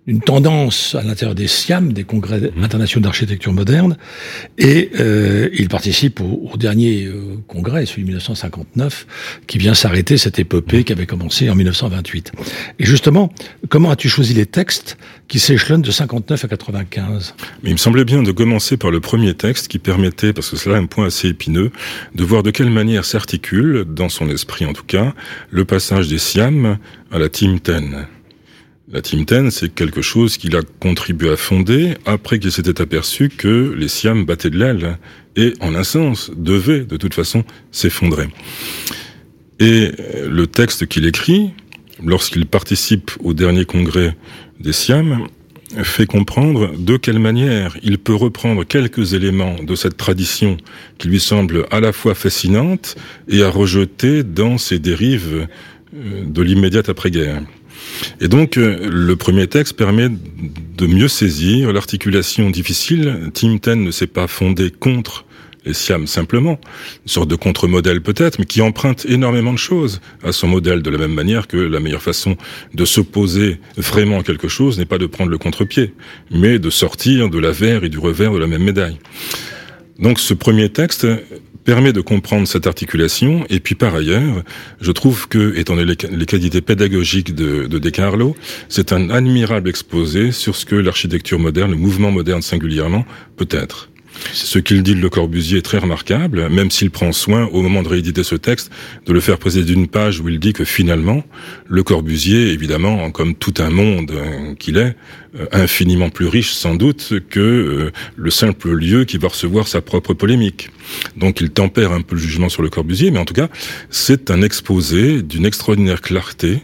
[0.07, 2.63] une tendance à l'intérieur des SIAM, des congrès mmh.
[2.63, 3.97] internationaux d'architecture moderne,
[4.57, 9.05] et euh, il participe au, au dernier euh, congrès, celui de 1959,
[9.45, 10.83] qui vient s'arrêter cette épopée mmh.
[10.85, 12.31] qui avait commencé en 1928.
[12.79, 13.31] Et justement,
[13.69, 18.05] comment as-tu choisi les textes qui s'échelonnent de 59 à 95 Mais Il me semblait
[18.05, 21.05] bien de commencer par le premier texte qui permettait, parce que c'est là un point
[21.05, 21.71] assez épineux,
[22.15, 25.13] de voir de quelle manière s'articule, dans son esprit en tout cas,
[25.51, 26.79] le passage des SIAM
[27.11, 27.73] à la Team 10.
[28.93, 33.73] La Team c'est quelque chose qu'il a contribué à fonder après qu'il s'était aperçu que
[33.77, 34.97] les Siam battaient de l'aile
[35.37, 38.27] et, en un sens, devaient de toute façon s'effondrer.
[39.59, 39.91] Et
[40.27, 41.51] le texte qu'il écrit,
[42.03, 44.17] lorsqu'il participe au dernier congrès
[44.59, 45.25] des Siam,
[45.83, 50.57] fait comprendre de quelle manière il peut reprendre quelques éléments de cette tradition
[50.97, 52.95] qui lui semble à la fois fascinante
[53.29, 55.47] et à rejeter dans ses dérives
[55.95, 57.41] euh, de l'immédiate après-guerre.
[58.19, 63.29] Et donc, euh, le premier texte permet de mieux saisir l'articulation difficile.
[63.33, 65.25] Tim Ten ne s'est pas fondé contre
[65.65, 66.59] les Siam simplement,
[67.05, 70.89] une sorte de contre-modèle peut-être, mais qui emprunte énormément de choses à son modèle, de
[70.89, 72.35] la même manière que la meilleure façon
[72.73, 75.93] de s'opposer vraiment à quelque chose n'est pas de prendre le contre-pied,
[76.31, 78.97] mais de sortir de la verre et du revers de la même médaille.
[79.99, 81.05] Donc ce premier texte
[81.63, 83.45] permet de comprendre cette articulation.
[83.49, 84.43] Et puis par ailleurs,
[84.79, 88.35] je trouve que, étant donné les, qualités pédagogiques de, de De Carlo,
[88.69, 93.05] c'est un admirable exposé sur ce que l'architecture moderne, le mouvement moderne singulièrement,
[93.37, 93.90] peut être.
[94.33, 97.83] Ce qu'il dit de Le Corbusier est très remarquable, même s'il prend soin, au moment
[97.83, 98.71] de rééditer ce texte,
[99.05, 101.23] de le faire poser d'une page où il dit que finalement,
[101.67, 104.95] Le Corbusier, évidemment, comme tout un monde euh, qu'il est,
[105.39, 109.81] euh, infiniment plus riche sans doute que euh, le simple lieu qui va recevoir sa
[109.81, 110.69] propre polémique.
[111.17, 113.49] Donc il tempère un peu le jugement sur Le Corbusier, mais en tout cas,
[113.89, 116.59] c'est un exposé d'une extraordinaire clarté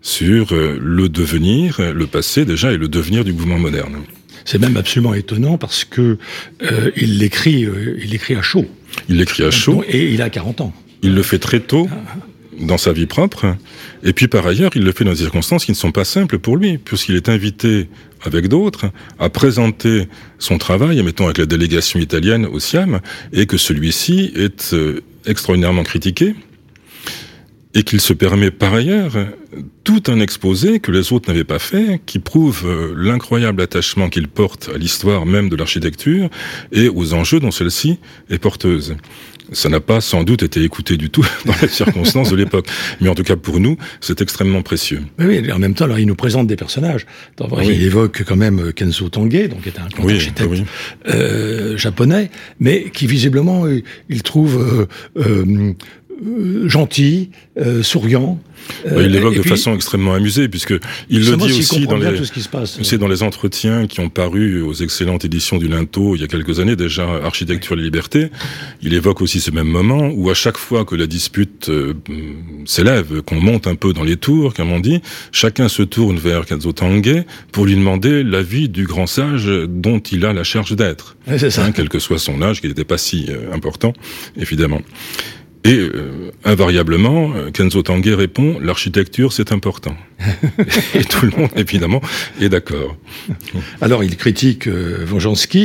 [0.00, 3.98] sur le devenir, le passé déjà, et le devenir du mouvement moderne.
[4.44, 6.18] C'est même absolument étonnant parce que
[6.62, 8.66] euh, il l'écrit, euh, il l'écrit à chaud.
[9.08, 9.84] Il l'écrit à chaud.
[9.88, 10.72] Et il a 40 ans.
[11.02, 11.88] Il le fait très tôt
[12.60, 13.56] dans sa vie propre.
[14.04, 16.38] Et puis par ailleurs, il le fait dans des circonstances qui ne sont pas simples
[16.38, 17.88] pour lui, puisqu'il est invité
[18.24, 18.86] avec d'autres
[19.18, 23.00] à présenter son travail, mettons avec la délégation italienne au SIAM,
[23.32, 26.34] et que celui-ci est euh, extraordinairement critiqué
[27.74, 29.12] et qu'il se permet par ailleurs
[29.84, 34.28] tout un exposé que les autres n'avaient pas fait, qui prouve euh, l'incroyable attachement qu'il
[34.28, 36.28] porte à l'histoire même de l'architecture
[36.70, 37.98] et aux enjeux dont celle-ci
[38.30, 38.96] est porteuse.
[39.50, 42.66] Ça n'a pas sans doute été écouté du tout dans les circonstances de l'époque.
[43.00, 45.02] Mais en tout cas, pour nous, c'est extrêmement précieux.
[45.18, 47.06] Oui, en même temps, alors, il nous présente des personnages.
[47.62, 50.62] Il évoque quand même euh, Kenzo Tange, donc qui est un grand architecte
[51.08, 52.30] euh, japonais,
[52.60, 53.64] mais qui visiblement,
[54.08, 55.72] il trouve euh, euh,
[56.66, 58.38] gentil, euh, souriant.
[58.84, 60.74] il euh, l'évoque de façon extrêmement amusée, puisque
[61.10, 62.20] il le dit aussi dans les,
[62.82, 66.28] c'est dans les entretiens qui ont paru aux excellentes éditions du Linteau il y a
[66.28, 68.30] quelques années déjà, Architecture et Liberté.
[68.82, 71.70] Il évoque aussi ce même moment où à chaque fois que la dispute
[72.64, 75.00] s'élève, qu'on monte un peu dans les tours, comme on dit,
[75.32, 80.24] chacun se tourne vers Kenzo Tange pour lui demander l'avis du grand sage dont il
[80.24, 81.16] a la charge d'être.
[81.26, 83.92] Hein, quel que soit son âge, qui n'était pas si important,
[84.36, 84.80] évidemment.
[85.64, 89.96] Et euh, invariablement, euh, Kenzo Tange répond l'architecture c'est important.
[90.94, 92.00] et tout le monde évidemment
[92.40, 92.96] est d'accord.
[93.80, 95.06] Alors il critique euh,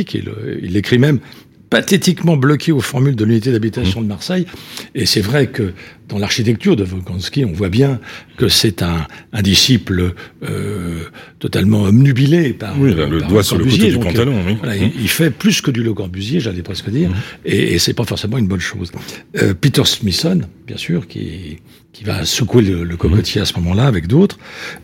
[0.06, 0.22] qui
[0.62, 1.18] il écrit même
[1.70, 4.46] pathétiquement bloqué aux formules de l'unité d'habitation de Marseille.
[4.94, 5.74] Et c'est vrai que
[6.08, 8.00] dans l'architecture de Volkansky, on voit bien
[8.36, 11.02] que c'est un, un, disciple euh,
[11.38, 12.78] totalement omnubilé par.
[12.78, 14.42] Oui, le doigt sur le côté du pantalon.
[14.46, 14.56] Oui.
[14.62, 14.92] Voilà, mmh.
[15.00, 17.14] il, fait plus que du Le Corbusier, j'allais presque dire, mmh.
[17.44, 18.90] et, et c'est pas forcément une bonne chose.
[19.36, 21.58] Euh, Peter Smithson, bien sûr, qui
[21.98, 24.38] qui va secouer le, le cocotier à ce moment-là avec d'autres.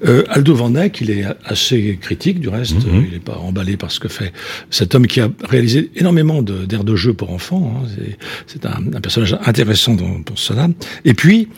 [0.04, 3.04] Euh, Aldo Van Eyck, il est assez critique du reste, mmh.
[3.06, 4.32] il n'est pas emballé par ce que fait
[4.68, 7.84] cet homme qui a réalisé énormément d'aires de, de, jeu pour enfants.
[7.84, 7.88] Hein.
[8.48, 10.68] C'est un, un, personnage intéressant dans, pour cela.
[11.04, 11.48] Et puis,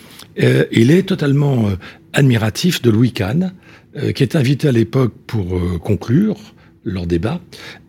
[0.43, 1.77] euh, il est totalement euh,
[2.13, 3.53] admiratif de Louis Kahn,
[3.97, 6.37] euh, qui est invité à l'époque pour conclure
[6.85, 7.41] leur débat,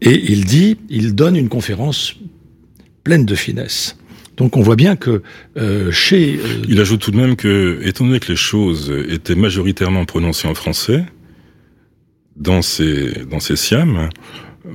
[0.01, 2.15] et il dit, il donne une conférence
[3.03, 3.95] pleine de finesse.
[4.37, 5.21] Donc on voit bien que
[5.91, 6.39] chez...
[6.67, 10.55] Il ajoute tout de même que, étant donné que les choses étaient majoritairement prononcées en
[10.55, 11.05] français,
[12.35, 14.09] dans ces, dans ces siams,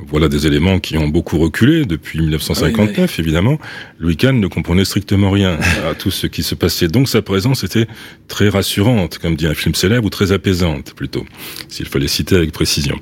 [0.08, 3.58] voilà des éléments qui ont beaucoup reculé depuis 1959, ah oui, évidemment.
[3.98, 6.88] Louis Kahn ne comprenait strictement rien à tout ce qui se passait.
[6.88, 7.86] Donc sa présence était
[8.28, 11.24] très rassurante, comme dit un film célèbre, ou très apaisante, plutôt,
[11.68, 12.98] s'il fallait citer avec précision.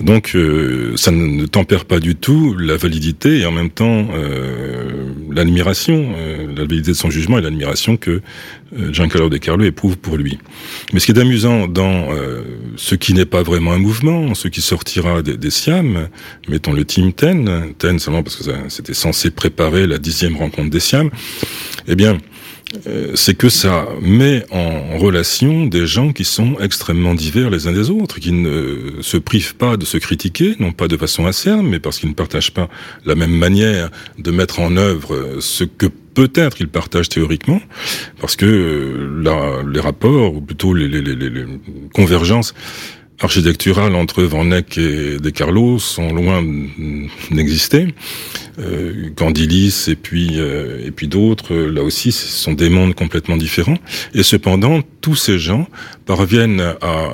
[0.00, 4.90] Donc euh, ça ne tempère pas du tout la validité et en même temps euh,
[5.30, 8.22] l'admiration, euh, la validité de son jugement et l'admiration que
[8.78, 10.38] euh, Giancarlo De Carlo éprouve pour lui.
[10.92, 12.42] Mais ce qui est amusant dans euh,
[12.76, 16.08] ce qui n'est pas vraiment un mouvement, ce qui sortira des, des Siam,
[16.48, 20.80] mettons le Team Ten, Ten seulement parce que c'était censé préparer la dixième rencontre des
[20.80, 21.10] Siam,
[21.88, 22.18] eh bien,
[22.86, 27.72] euh, c'est que ça met en relation des gens qui sont extrêmement divers les uns
[27.72, 31.66] des autres, qui ne se privent pas de se critiquer, non pas de façon acerbe,
[31.66, 32.68] mais parce qu'ils ne partagent pas
[33.04, 35.86] la même manière de mettre en œuvre ce que
[36.20, 37.62] peut-être ils partagent théoriquement,
[38.20, 38.46] parce que
[39.24, 41.46] la, les rapports, ou plutôt les
[41.94, 42.52] convergences
[43.20, 46.44] architecturales entre Van Eyck et De Carlo sont loin
[47.30, 47.94] d'exister.
[48.58, 53.38] Euh, Candilis et puis euh, et puis d'autres, là aussi, ce sont des mondes complètement
[53.38, 53.78] différents.
[54.12, 55.68] Et cependant, tous ces gens
[56.04, 57.10] parviennent à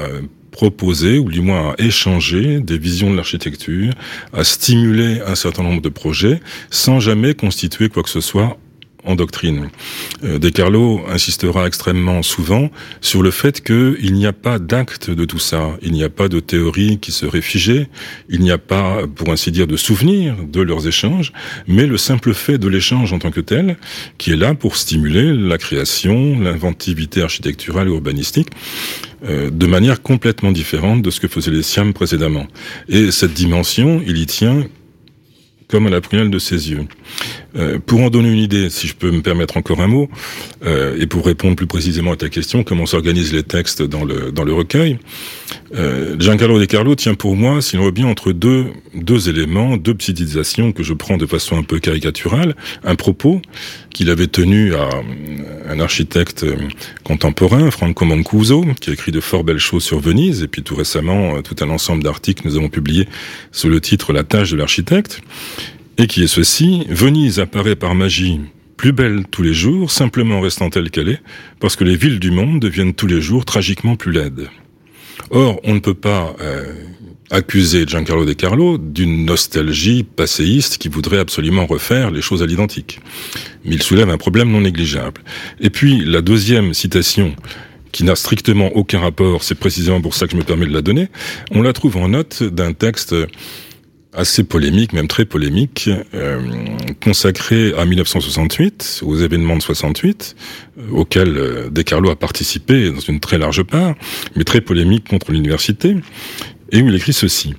[0.51, 3.92] proposer, ou du moins à échanger des visions de l'architecture,
[4.33, 6.40] à stimuler un certain nombre de projets,
[6.71, 8.59] sans jamais constituer quoi que ce soit
[9.07, 9.71] en doctrine.
[10.25, 15.25] Euh, De Carlo insistera extrêmement souvent sur le fait qu'il n'y a pas d'acte de
[15.25, 17.88] tout ça, il n'y a pas de théorie qui serait figée,
[18.29, 21.33] il n'y a pas, pour ainsi dire, de souvenir de leurs échanges,
[21.66, 23.77] mais le simple fait de l'échange en tant que tel,
[24.19, 28.49] qui est là pour stimuler la création, l'inventivité architecturale et urbanistique,
[29.25, 32.47] euh, de manière complètement différente de ce que faisaient les Siam précédemment.
[32.88, 34.64] Et cette dimension, il y tient
[35.69, 36.87] comme à la prunelle de ses yeux.
[37.57, 40.09] Euh, pour en donner une idée, si je peux me permettre encore un mot,
[40.65, 44.31] euh, et pour répondre plus précisément à ta question, comment s'organisent les textes dans le,
[44.31, 44.99] dans le recueil,
[45.75, 49.95] euh, Giancarlo De Carlo tient pour moi, s'il veut bien, entre deux, deux éléments, deux
[49.95, 53.41] psychisations que je prends de façon un peu caricaturale, un propos
[53.97, 54.91] qu'il avait tenu à
[55.71, 56.45] un architecte
[57.03, 60.75] contemporain, Franco Mancuso, qui a écrit de fort belles choses sur Venise, et puis tout
[60.75, 63.09] récemment, tout un ensemble d'articles nous avons publiés
[63.53, 65.23] sous le titre La tâche de l'architecte,
[65.97, 68.41] et qui est ceci, Venise apparaît par magie
[68.77, 71.23] plus belle tous les jours, simplement restant telle qu'elle est,
[71.59, 74.51] parce que les villes du monde deviennent tous les jours tragiquement plus laides.
[75.31, 76.73] Or, on ne peut pas euh,
[77.31, 83.01] accuser Giancarlo De Carlo d'une nostalgie passéiste qui voudrait absolument refaire les choses à l'identique.
[83.65, 85.21] Mais il soulève un problème non négligeable.
[85.61, 87.35] Et puis, la deuxième citation
[87.93, 90.83] qui n'a strictement aucun rapport, c'est précisément pour ça que je me permets de la
[90.83, 91.09] donner,
[91.51, 93.15] on la trouve en note d'un texte
[94.17, 96.41] assez polémique, même très polémique, euh,
[97.03, 100.35] consacré à 1968, aux événements de 68,
[100.79, 103.95] euh, auxquels euh, a participé dans une très large part,
[104.35, 105.97] mais très polémique contre l'université,
[106.73, 107.55] et où il écrit ceci.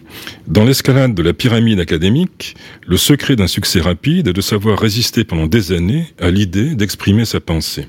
[0.47, 5.23] Dans l'escalade de la pyramide académique, le secret d'un succès rapide est de savoir résister
[5.23, 7.87] pendant des années à l'idée d'exprimer sa pensée.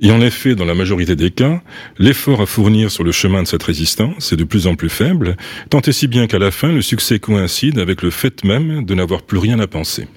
[0.00, 1.62] Et en effet, dans la majorité des cas,
[1.98, 5.36] l'effort à fournir sur le chemin de cette résistance est de plus en plus faible,
[5.70, 8.94] tant et si bien qu'à la fin, le succès coïncide avec le fait même de
[8.94, 10.08] n'avoir plus rien à penser.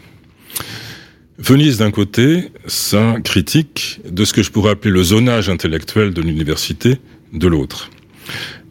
[1.38, 6.22] Venise d'un côté, sa critique de ce que je pourrais appeler le zonage intellectuel de
[6.22, 6.98] l'université
[7.32, 7.92] de l'autre.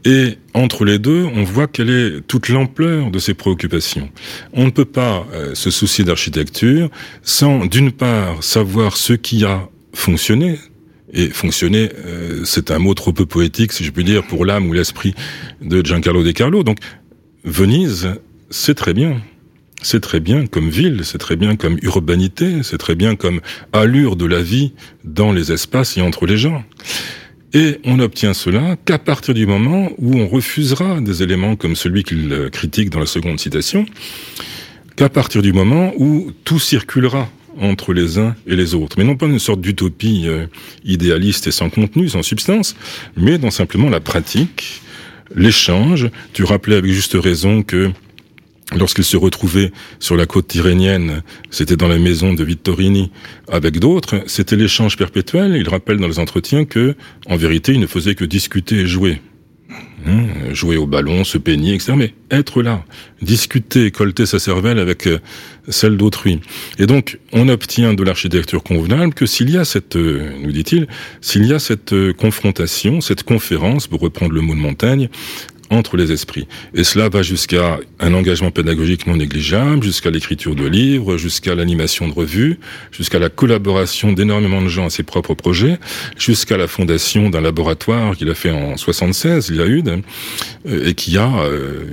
[0.04, 4.11] Et entre les deux, on voit quelle est toute l'ampleur de ses préoccupations.
[4.52, 6.90] On ne peut pas euh, se soucier d'architecture
[7.22, 10.59] sans, d'une part, savoir ce qui a fonctionné,
[11.12, 14.68] et fonctionner, euh, c'est un mot trop peu poétique, si je puis dire, pour l'âme
[14.68, 15.14] ou l'esprit
[15.62, 16.62] de Giancarlo De Carlo.
[16.62, 16.78] Donc,
[17.44, 18.11] Venise,
[18.50, 19.20] c'est très bien.
[19.82, 23.40] C'est très bien comme ville, c'est très bien comme urbanité, c'est très bien comme
[23.72, 24.72] allure de la vie
[25.04, 26.64] dans les espaces et entre les gens.
[27.52, 32.02] Et on n'obtient cela qu'à partir du moment où on refusera des éléments comme celui
[32.04, 33.86] qu'il critique dans la seconde citation,
[34.96, 37.28] qu'à partir du moment où tout circulera
[37.61, 38.96] entre les uns et les autres.
[38.98, 40.46] Mais non pas une sorte d'utopie euh,
[40.84, 42.76] idéaliste et sans contenu, sans substance,
[43.16, 44.82] mais dans simplement la pratique,
[45.34, 46.11] l'échange.
[46.32, 47.90] Tu rappelais avec juste raison que
[48.74, 53.12] Lorsqu'il se retrouvait sur la côte tyrénienne, c'était dans la maison de Vittorini
[53.46, 55.54] avec d'autres, c'était l'échange perpétuel.
[55.57, 56.96] Il rappelle dans les entretiens que,
[57.26, 59.20] en vérité, il ne faisait que discuter et jouer.
[60.09, 61.94] Hein, jouer au ballon, se peigner, etc.
[61.96, 62.84] Mais être là,
[63.22, 65.18] discuter, colter sa cervelle avec euh,
[65.68, 66.40] celle d'autrui.
[66.78, 70.86] Et donc, on obtient de l'architecture convenable que s'il y a cette, euh, nous dit-il,
[71.20, 75.09] s'il y a cette euh, confrontation, cette conférence, pour reprendre le mot de Montaigne,
[75.70, 76.46] entre les esprits.
[76.74, 82.08] Et cela va jusqu'à un engagement pédagogique non négligeable, jusqu'à l'écriture de livres, jusqu'à l'animation
[82.08, 82.58] de revues,
[82.92, 85.78] jusqu'à la collaboration d'énormément de gens à ses propres projets,
[86.18, 89.82] jusqu'à la fondation d'un laboratoire qu'il a fait en 76, il y a eu,
[90.68, 91.84] et qui a euh,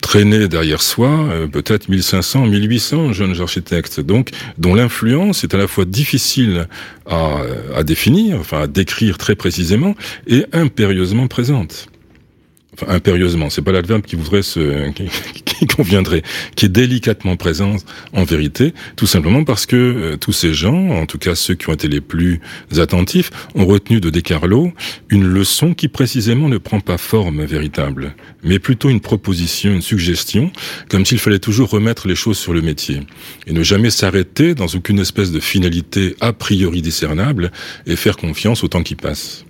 [0.00, 5.66] traîné derrière soi euh, peut-être 1500, 1800 jeunes architectes, donc dont l'influence est à la
[5.66, 6.66] fois difficile
[7.06, 7.38] à,
[7.74, 9.94] à définir, enfin à décrire très précisément,
[10.26, 11.88] et impérieusement présente
[12.88, 16.22] impérieusement, c'est pas l'adverbe qui voudrait se, qui, conviendrait,
[16.56, 17.76] qui est délicatement présent
[18.12, 21.68] en vérité, tout simplement parce que euh, tous ces gens, en tout cas ceux qui
[21.68, 22.40] ont été les plus
[22.78, 24.72] attentifs, ont retenu de Descarlo
[25.08, 30.50] une leçon qui précisément ne prend pas forme véritable, mais plutôt une proposition, une suggestion,
[30.88, 33.00] comme s'il fallait toujours remettre les choses sur le métier
[33.46, 37.50] et ne jamais s'arrêter dans aucune espèce de finalité a priori discernable
[37.86, 39.44] et faire confiance au temps qui passe.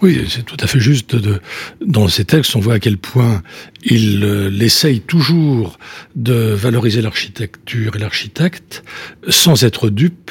[0.00, 1.16] Oui, c'est tout à fait juste.
[1.16, 1.40] De,
[1.84, 3.42] dans ces textes, on voit à quel point
[3.82, 5.78] il euh, toujours
[6.14, 8.84] de valoriser l'architecture et l'architecte
[9.28, 10.30] sans être dupe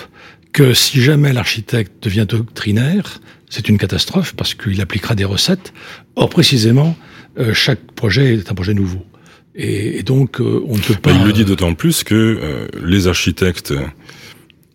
[0.53, 5.73] que si jamais l'architecte devient doctrinaire, c'est une catastrophe parce qu'il appliquera des recettes.
[6.15, 6.97] Or, précisément,
[7.37, 9.05] euh, chaque projet est un projet nouveau.
[9.53, 11.11] Et, donc, euh, on ne peut pas...
[11.11, 13.73] il le dit d'autant plus que les architectes,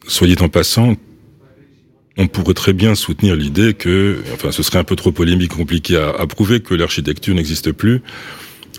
[0.06, 0.96] soyez en passant,
[2.18, 5.96] on pourrait très bien soutenir l'idée que, enfin, ce serait un peu trop polémique, compliqué
[5.96, 8.02] à, prouver que l'architecture n'existe plus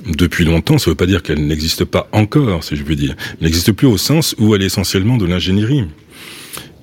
[0.06, 0.78] depuis longtemps.
[0.78, 3.16] Ça ne veut pas dire qu'elle n'existe pas encore, si je puis dire.
[3.40, 5.86] Elle n'existe plus au sens où elle est essentiellement de l'ingénierie.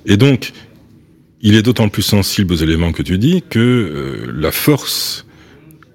[0.05, 0.51] Et donc,
[1.41, 5.25] il est d'autant plus sensible aux éléments que tu dis que euh, la force,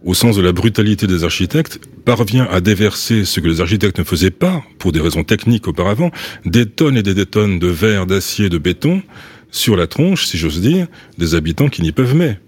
[0.05, 4.05] au sens de la brutalité des architectes, parvient à déverser ce que les architectes ne
[4.05, 6.11] faisaient pas, pour des raisons techniques auparavant,
[6.45, 9.03] des tonnes et des tonnes de verre, d'acier, de béton,
[9.51, 10.86] sur la tronche, si j'ose dire,
[11.18, 12.38] des habitants qui n'y peuvent mais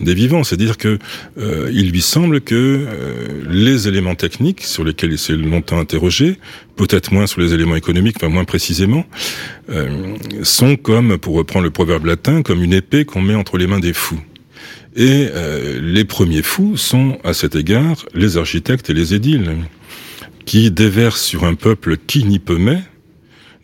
[0.00, 0.44] des vivants.
[0.44, 0.98] C'est-à-dire que
[1.38, 6.38] euh, il lui semble que euh, les éléments techniques sur lesquels il s'est longtemps interrogé,
[6.76, 9.04] peut-être moins sur les éléments économiques, enfin moins précisément,
[9.70, 13.66] euh, sont comme, pour reprendre le proverbe latin, comme une épée qu'on met entre les
[13.66, 14.20] mains des fous.
[14.96, 15.26] Et
[15.80, 19.56] les premiers fous sont, à cet égard, les architectes et les édiles,
[20.44, 22.80] qui déversent sur un peuple qui n'y peut mais,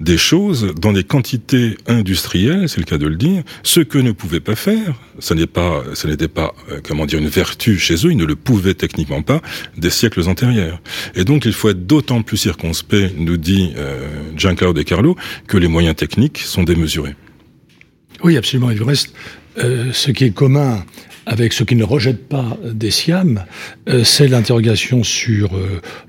[0.01, 4.13] des choses dans des quantités industrielles, c'est le cas de le dire, ce que ne
[4.13, 8.25] pouvaient pas faire, ce n'était pas, euh, comment dire, une vertu chez eux, ils ne
[8.25, 9.43] le pouvaient techniquement pas
[9.77, 10.81] des siècles antérieurs.
[11.15, 15.59] Et donc il faut être d'autant plus circonspect, nous dit euh, Giancarlo De Carlo, que
[15.59, 17.15] les moyens techniques sont démesurés.
[18.25, 18.71] Oui, absolument.
[18.71, 19.15] Et du reste,
[19.59, 20.85] euh, ce qui est commun
[21.27, 23.45] avec ce qui ne rejette pas des SIAM,
[23.89, 25.51] euh, c'est l'interrogation sur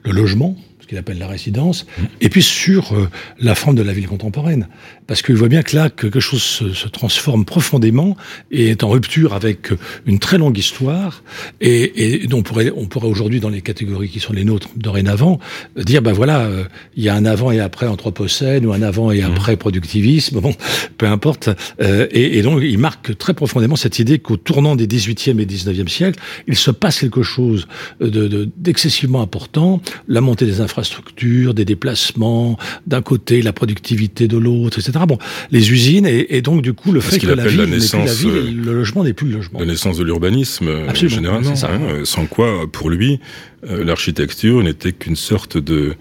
[0.03, 0.57] le logement,
[0.91, 1.87] qu'il appelle la résidence,
[2.19, 4.67] et puis sur euh, la forme de la ville contemporaine.
[5.11, 8.15] Parce qu'il voit bien que là, quelque chose se, transforme profondément
[8.49, 9.71] et est en rupture avec
[10.05, 11.21] une très longue histoire,
[11.59, 15.37] et, et on pourrait, on pourrait aujourd'hui, dans les catégories qui sont les nôtres dorénavant,
[15.75, 16.63] dire, ben voilà, euh,
[16.95, 19.25] il y a un avant et après anthropocène, ou un avant et mmh.
[19.25, 20.55] après productivisme, bon,
[20.97, 21.49] peu importe.
[21.81, 25.45] Euh, et, et, donc, il marque très profondément cette idée qu'au tournant des 18e et
[25.45, 27.67] 19e siècles, il se passe quelque chose
[27.99, 34.37] d'excessivement de, important, la montée des infrastructures, structure, des déplacements, d'un côté la productivité de
[34.37, 35.00] l'autre, etc.
[35.05, 35.17] Bon,
[35.51, 38.29] les usines et, donc du coup le fait que la ville n'est plus la ville,
[38.29, 39.59] euh, le logement n'est plus le logement.
[39.59, 43.19] La naissance de l'urbanisme, euh, généralement, hein, euh, sans quoi, pour lui,
[43.63, 45.93] l'architecture n'était qu'une sorte de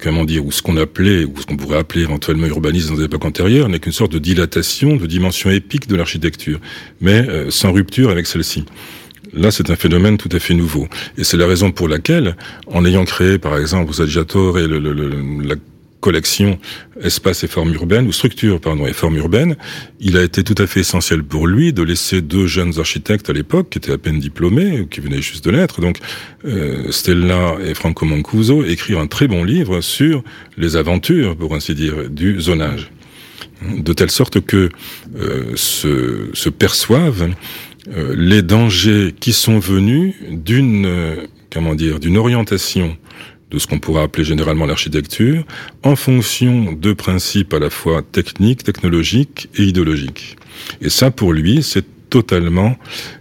[0.00, 3.04] comment dire, ou ce qu'on appelait, ou ce qu'on pourrait appeler éventuellement urbanisme dans des
[3.04, 6.58] époques antérieures, n'est qu'une sorte de dilatation, de dimension épique de l'architecture,
[7.00, 8.64] mais sans rupture avec celle-ci.
[9.34, 10.86] Là, c'est un phénomène tout à fait nouveau.
[11.18, 15.56] Et c'est la raison pour laquelle, en ayant créé, par exemple, Saggiatore et le, la
[16.04, 16.58] collection
[17.00, 19.56] espace et formes urbaines, ou structure, pardon, et formes urbaines,
[20.00, 23.32] il a été tout à fait essentiel pour lui de laisser deux jeunes architectes à
[23.32, 25.96] l'époque, qui étaient à peine diplômés, ou qui venaient juste de l'être, donc
[26.44, 30.22] euh, Stella et Franco Mancuso, écrire un très bon livre sur
[30.58, 32.90] les aventures, pour ainsi dire, du zonage.
[33.62, 34.68] De telle sorte que
[35.16, 37.30] euh, se, se perçoivent
[37.88, 41.16] euh, les dangers qui sont venus d'une euh,
[41.52, 42.96] comment dire d'une orientation
[43.50, 45.44] de ce qu'on pourrait appeler généralement l'architecture,
[45.82, 50.36] en fonction de principes à la fois techniques, technologiques et idéologiques.
[50.80, 52.76] Et ça, pour lui, c'est totalement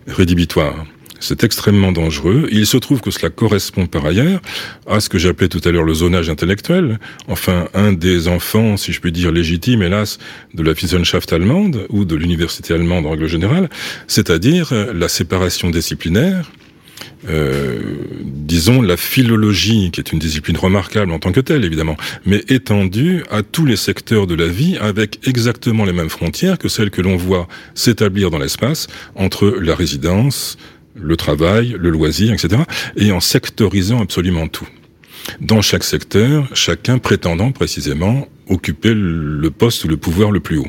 [0.08, 0.86] rédhibitoire.
[1.20, 2.50] C'est extrêmement dangereux.
[2.52, 4.42] Il se trouve que cela correspond par ailleurs
[4.88, 7.00] à ce que j'appelais tout à l'heure le zonage intellectuel.
[7.30, 10.20] Enfin, un des enfants, si je puis dire, légitimes, hélas,
[10.54, 13.70] de la Wissenschaft allemande ou de l'université allemande en règle générale,
[14.08, 16.52] c'est-à-dire la séparation disciplinaire
[17.30, 17.80] euh,
[18.24, 23.24] disons, la philologie, qui est une discipline remarquable en tant que telle, évidemment, mais étendue
[23.32, 27.02] à tous les secteurs de la vie avec exactement les mêmes frontières que celles que
[27.02, 30.58] l'on voit s'établir dans l'espace entre la résidence,
[30.96, 32.64] le travail, le loisir, etc.,
[32.96, 34.68] et en sectorisant absolument tout.
[35.40, 40.68] Dans chaque secteur, chacun prétendant précisément occuper le poste ou le pouvoir le plus haut.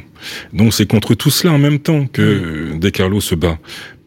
[0.53, 3.59] Donc c'est contre tout cela en même temps que De Carlo se bat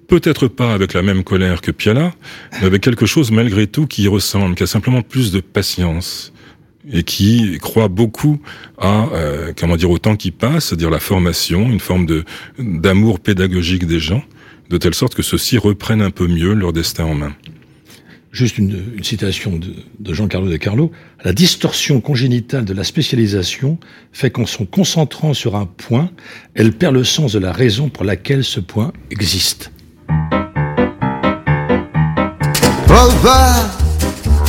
[0.07, 2.13] peut-être pas avec la même colère que Piala,
[2.59, 6.33] mais avec quelque chose malgré tout qui ressemble, qui a simplement plus de patience
[6.91, 8.41] et qui croit beaucoup
[8.77, 12.23] à euh, comment dire au temps qui passe, c'est-à-dire la formation, une forme de
[12.57, 14.23] d'amour pédagogique des gens,
[14.69, 17.35] de telle sorte que ceux-ci reprennent un peu mieux leur destin en main.
[18.31, 20.91] Juste une, citation de, de Jean-Carlo De Carlo.
[21.23, 23.79] La distorsion congénitale de la spécialisation
[24.11, 26.11] fait qu'en se concentrant sur un point,
[26.53, 29.71] elle perd le sens de la raison pour laquelle ce point existe.
[32.99, 33.37] Oh va,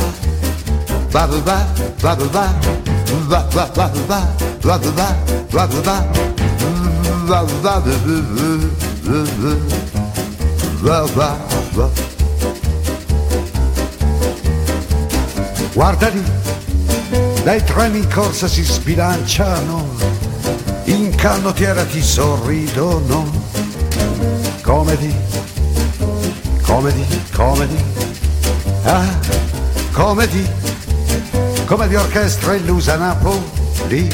[1.10, 1.58] va va
[2.00, 2.46] va va va,
[2.80, 2.94] va
[3.28, 5.96] va va va, va va va
[7.26, 7.88] va, va
[10.80, 11.28] va va va
[11.74, 11.88] va.
[15.74, 16.22] Guarda lì,
[17.44, 19.86] dai treni in corsa si sbilanciano,
[20.84, 23.39] in canottiera ti sorridono
[24.70, 25.12] comedy,
[26.62, 27.76] comedy, comedy,
[28.86, 29.20] ah,
[29.92, 30.46] comedy,
[31.66, 34.08] comedy orchestra illusa Napoli,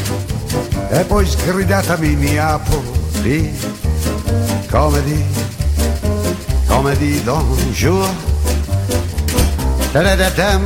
[0.90, 3.52] e poi sgridata Minneapoli,
[4.70, 5.24] comedy,
[6.66, 8.08] comedy don't jour.
[9.92, 10.64] Ta-da-da-dam,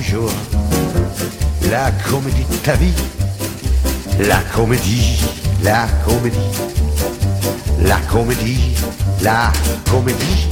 [0.00, 0.49] jour
[1.70, 2.92] la comédie de ta vie,
[4.18, 5.20] la comédie,
[5.62, 6.38] la comédie,
[7.80, 8.74] la comédie,
[9.22, 9.52] la
[9.88, 10.48] comédie.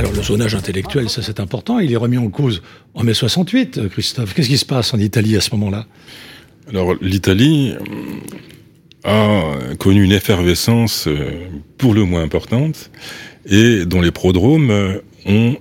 [0.00, 2.62] Alors le zonage intellectuel, ça c'est important, il est remis en cause
[2.94, 4.32] en mai 68, Christophe.
[4.32, 5.84] Qu'est-ce qui se passe en Italie à ce moment-là?
[6.70, 7.74] Alors l'Italie
[9.04, 9.42] a
[9.78, 11.32] connu une effervescence euh,
[11.76, 12.90] pour le moins importante
[13.44, 15.56] et dont les prodromes euh, ont,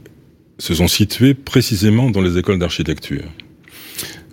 [0.58, 3.26] se sont situés précisément dans les écoles d'architecture.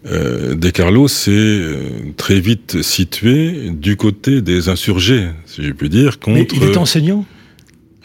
[0.06, 1.78] Euh, De Carlo s'est euh,
[2.16, 6.36] très vite situé du côté des insurgés, si je puis dire, contre...
[6.36, 7.24] Mais il est enseignant?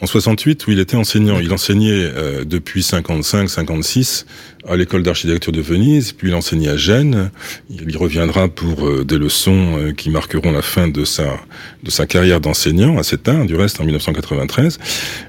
[0.01, 1.39] En 68, où il était enseignant.
[1.39, 4.25] Il enseignait euh, depuis 55-56
[4.67, 7.29] à l'école d'architecture de Venise, puis il enseignait à Gênes.
[7.69, 11.39] Il y reviendra pour euh, des leçons euh, qui marqueront la fin de sa
[11.83, 14.79] de sa carrière d'enseignant, assez tard, du reste en 1993.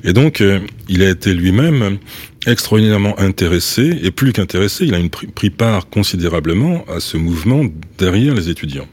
[0.05, 0.43] Et donc,
[0.89, 1.99] il a été lui-même
[2.47, 7.65] extraordinairement intéressé, et plus qu'intéressé, il a une, pris part considérablement à ce mouvement
[7.99, 8.89] derrière les étudiants.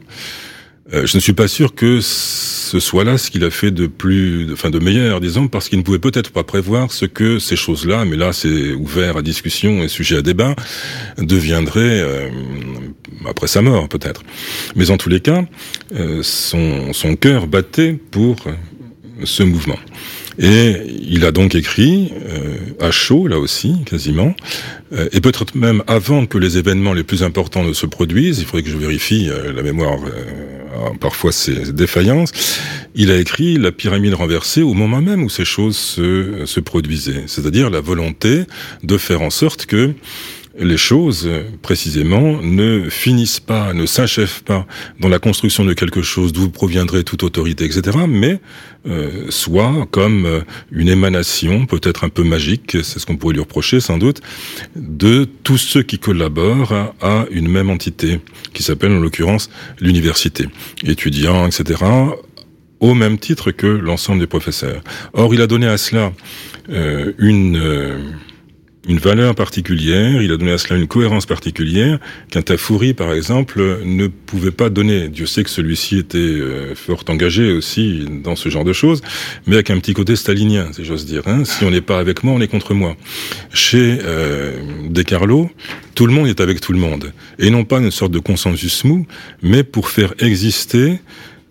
[0.92, 3.86] Euh, je ne suis pas sûr que ce soit là ce qu'il a fait de
[3.86, 7.56] plus, enfin de meilleur, disons, parce qu'il ne pouvait peut-être pas prévoir ce que ces
[7.56, 10.56] choses-là, mais là c'est ouvert à discussion et sujet à débat,
[11.18, 12.28] deviendraient euh,
[13.28, 14.22] après sa mort peut-être.
[14.74, 15.44] Mais en tous les cas,
[15.94, 18.36] euh, son, son cœur battait pour
[19.22, 19.78] ce mouvement.
[20.38, 22.12] Et il a donc écrit
[22.80, 24.34] à chaud, là aussi, quasiment,
[25.12, 28.62] et peut-être même avant que les événements les plus importants ne se produisent, il faudrait
[28.62, 29.98] que je vérifie la mémoire
[31.00, 32.32] parfois ses défaillances,
[32.94, 37.24] il a écrit La pyramide renversée au moment même où ces choses se, se produisaient.
[37.26, 38.44] C'est-à-dire la volonté
[38.82, 39.94] de faire en sorte que
[40.58, 41.28] les choses,
[41.62, 44.66] précisément, ne finissent pas, ne s'achèvent pas
[44.98, 48.40] dans la construction de quelque chose d'où proviendrait toute autorité, etc., mais
[48.86, 50.40] euh, soit comme euh,
[50.72, 54.22] une émanation, peut-être un peu magique, c'est ce qu'on pourrait lui reprocher sans doute,
[54.74, 58.20] de tous ceux qui collaborent à, une même entité,
[58.52, 60.46] qui s'appelle en l'occurrence l'université,
[60.84, 61.84] étudiants, etc.,
[62.80, 64.82] au même titre que l'ensemble des professeurs.
[65.12, 66.12] Or, il a donné à cela
[66.70, 67.60] euh, une
[68.90, 73.78] une valeur particulière, il a donné à cela une cohérence particulière qu'un Tafouri, par exemple,
[73.84, 75.08] ne pouvait pas donner.
[75.08, 79.00] Dieu sait que celui-ci était euh, fort engagé aussi dans ce genre de choses,
[79.46, 81.22] mais avec un petit côté stalinien, si j'ose dire.
[81.26, 81.44] Hein.
[81.44, 82.96] Si on n'est pas avec moi, on est contre moi.
[83.52, 85.48] Chez euh, Descarlo,
[85.94, 88.82] tout le monde est avec tout le monde, et non pas une sorte de consensus
[88.82, 89.06] mou,
[89.40, 90.98] mais pour faire exister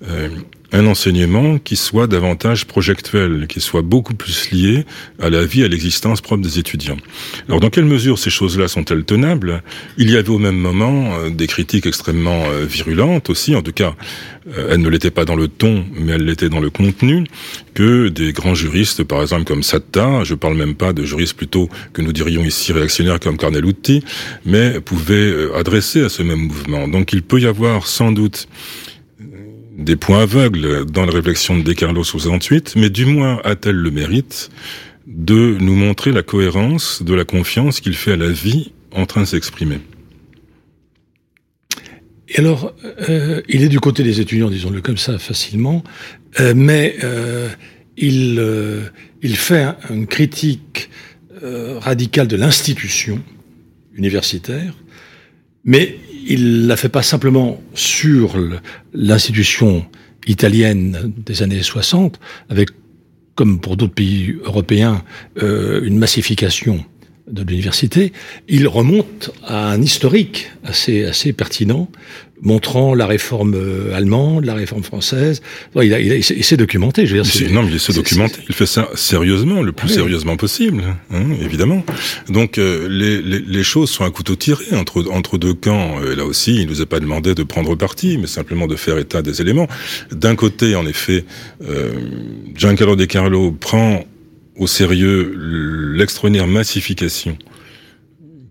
[0.10, 0.28] euh,
[0.72, 4.86] un enseignement qui soit davantage projectuel, qui soit beaucoup plus lié
[5.20, 6.98] à la vie, à l'existence propre des étudiants.
[7.48, 9.64] Alors dans quelle mesure ces choses-là sont-elles tenables?
[9.98, 13.72] Il y avait au même moment euh, des critiques extrêmement euh, virulentes aussi, en tout
[13.72, 13.96] cas
[14.56, 17.24] euh, elles ne l'étaient pas dans le ton, mais elles l'étaient dans le contenu,
[17.74, 21.70] que des grands juristes, par exemple comme Satta, je parle même pas de juristes plutôt
[21.94, 24.04] que nous dirions ici réactionnaires comme Carnelutti,
[24.46, 26.88] mais pouvaient adresser à ce même mouvement.
[26.88, 28.48] Donc il peut y avoir sans doute
[29.80, 34.50] des points aveugles dans la réflexion de Descarlo 68, mais du moins a-t-elle le mérite
[35.08, 39.22] de nous montrer la cohérence de la confiance qu'il fait à la vie en train
[39.22, 39.80] de s'exprimer.
[42.28, 42.74] Et alors,
[43.10, 45.84] euh, il est du côté des étudiants, disons-le comme ça, facilement,
[46.40, 47.50] euh, mais euh,
[47.98, 48.44] il,
[49.24, 50.90] il fait une critique
[51.42, 53.24] radicale de l'institution
[53.96, 54.74] universitaire,
[55.64, 58.38] mais il l'a fait pas simplement sur
[58.94, 59.86] l'institution
[60.28, 62.70] italienne des années 60, avec,
[63.36, 65.04] comme pour d'autres pays européens,
[65.42, 66.84] euh, une massification
[67.28, 68.12] de l'université,
[68.48, 71.88] il remonte à un historique assez, assez pertinent
[72.42, 75.42] montrant la réforme euh, allemande, la réforme française.
[75.76, 77.06] Il, a, il, s'est documenté.
[77.06, 78.40] Je veux dire, non, mais il s'est documenté.
[78.48, 81.84] Il fait ça sérieusement, le plus sérieusement possible, hein, évidemment.
[82.30, 86.02] Donc euh, les, les, les, choses sont à couteau tiré entre entre deux camps.
[86.04, 88.98] Et là aussi, il nous a pas demandé de prendre parti, mais simplement de faire
[88.98, 89.68] état des éléments.
[90.12, 91.26] D'un côté, en effet,
[91.68, 91.92] euh,
[92.56, 94.06] Giancarlo De Carlo prend
[94.58, 95.34] au sérieux
[95.96, 97.38] l'extraordinaire massification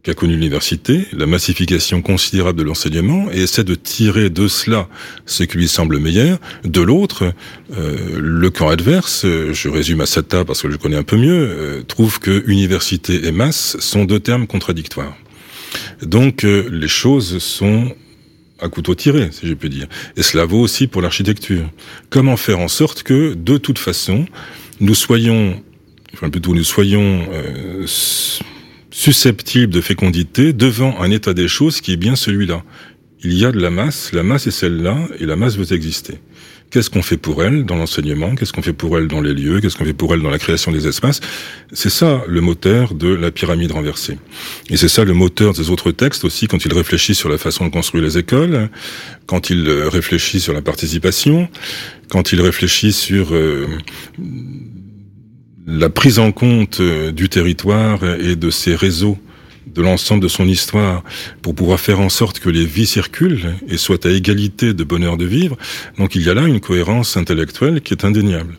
[0.02, 4.88] qu'a connu l'université, la massification considérable de l'enseignement, et essaie de tirer de cela
[5.26, 6.38] ce qui lui semble meilleur.
[6.64, 7.32] De l'autre,
[7.76, 11.48] euh, le camp adverse, je résume à Sata parce que je connais un peu mieux,
[11.50, 15.16] euh, trouve que université et masse sont deux termes contradictoires.
[16.02, 17.92] Donc euh, les choses sont
[18.60, 19.86] à couteau tiré, si je peux dire.
[20.16, 21.68] Et cela vaut aussi pour l'architecture.
[22.10, 24.26] Comment faire en sorte que, de toute façon,
[24.80, 25.62] nous soyons,
[26.14, 27.28] enfin plutôt nous soyons
[28.90, 32.62] susceptible de fécondité devant un état des choses qui est bien celui-là.
[33.22, 36.20] Il y a de la masse, la masse est celle-là, et la masse veut exister.
[36.70, 38.34] Qu'est-ce qu'on fait pour elle dans l'enseignement?
[38.34, 39.60] Qu'est-ce qu'on fait pour elle dans les lieux?
[39.60, 41.20] Qu'est-ce qu'on fait pour elle dans la création des espaces?
[41.72, 44.18] C'est ça le moteur de la pyramide renversée.
[44.68, 47.64] Et c'est ça le moteur des autres textes aussi quand il réfléchit sur la façon
[47.64, 48.68] de construire les écoles,
[49.26, 51.48] quand il réfléchit sur la participation,
[52.10, 53.66] quand il réfléchit sur euh,
[55.68, 59.18] la prise en compte euh, du territoire et de ses réseaux
[59.66, 61.04] de l'ensemble de son histoire
[61.42, 65.18] pour pouvoir faire en sorte que les vies circulent et soient à égalité de bonheur
[65.18, 65.58] de vivre.
[65.98, 68.56] Donc il y a là une cohérence intellectuelle qui est indéniable.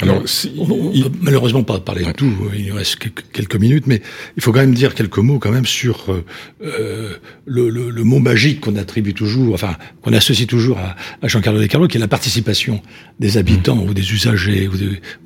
[0.00, 0.22] Alors,
[0.58, 2.98] on, peut malheureusement pas parler de tout, euh, il nous reste
[3.32, 4.02] quelques minutes, mais
[4.36, 6.24] il faut quand même dire quelques mots quand même sur euh,
[6.62, 7.14] euh
[7.44, 11.60] le, le, le, mot magique qu'on attribue toujours, enfin qu'on associe toujours à, à Jean-Carlo
[11.60, 12.80] De Carlo, qui est la participation
[13.18, 13.88] des habitants mmh.
[13.88, 14.74] ou des usagers ou,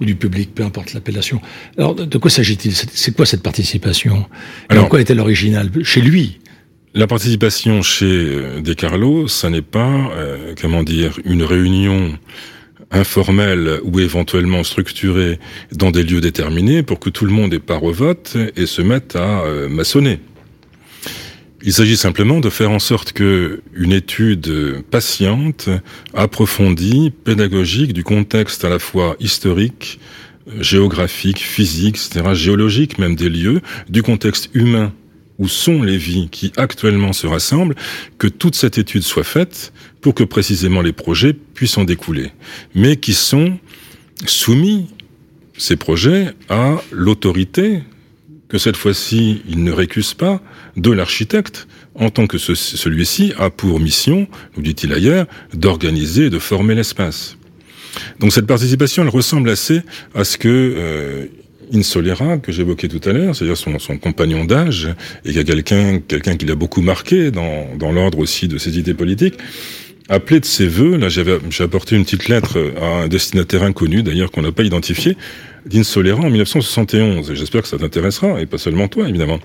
[0.01, 1.41] ou, du public, peu importe l'appellation.
[1.79, 2.75] Alors, de quoi s'agit-il?
[2.75, 4.27] C'est quoi cette participation?
[4.69, 6.39] Alors, quoi est-elle originale chez lui?
[6.97, 12.19] la participation chez euh, De Carlo, ça n'est pas, euh, comment dire, une réunion
[12.91, 15.39] informel ou éventuellement structuré
[15.73, 18.83] dans des lieux déterminés pour que tout le monde ait part au vote et se
[18.83, 20.21] mette à euh, maçonner.
[21.63, 25.69] Il s'agit simplement de faire en sorte que une étude patiente,
[26.15, 29.99] approfondie, pédagogique du contexte à la fois historique,
[30.61, 34.93] géographique, physique, etc., géologique même des lieux, du contexte humain
[35.39, 37.75] où sont les vies qui actuellement se rassemblent,
[38.19, 42.31] que toute cette étude soit faite pour que précisément les projets puissent en découler,
[42.75, 43.59] mais qui sont
[44.25, 44.87] soumis,
[45.59, 47.83] ces projets, à l'autorité
[48.49, 50.41] que cette fois-ci il ne récuse pas
[50.77, 56.39] de l'architecte, en tant que celui-ci a pour mission, nous dit-il ailleurs, d'organiser et de
[56.39, 57.37] former l'espace.
[58.21, 59.83] Donc cette participation, elle ressemble assez
[60.15, 61.27] à ce que euh,
[61.73, 64.89] Insolera, que j'évoquais tout à l'heure, c'est-à-dire son, son, compagnon d'âge,
[65.25, 68.79] et qui a quelqu'un quelqu'un qui l'a beaucoup marqué dans, dans l'ordre aussi de ses
[68.79, 69.39] idées politiques,
[70.09, 74.03] appelé de ses voeux, là j'avais j'ai apporté une petite lettre à un destinataire inconnu,
[74.03, 75.17] d'ailleurs qu'on n'a pas identifié,
[75.67, 79.41] d'Insolera en 1971, et j'espère que ça t'intéressera, et pas seulement toi évidemment.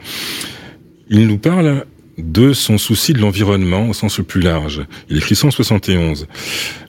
[1.10, 1.86] Il nous parle
[2.18, 4.86] de son souci de l'environnement au sens le plus large.
[5.10, 6.28] Il écrit 171.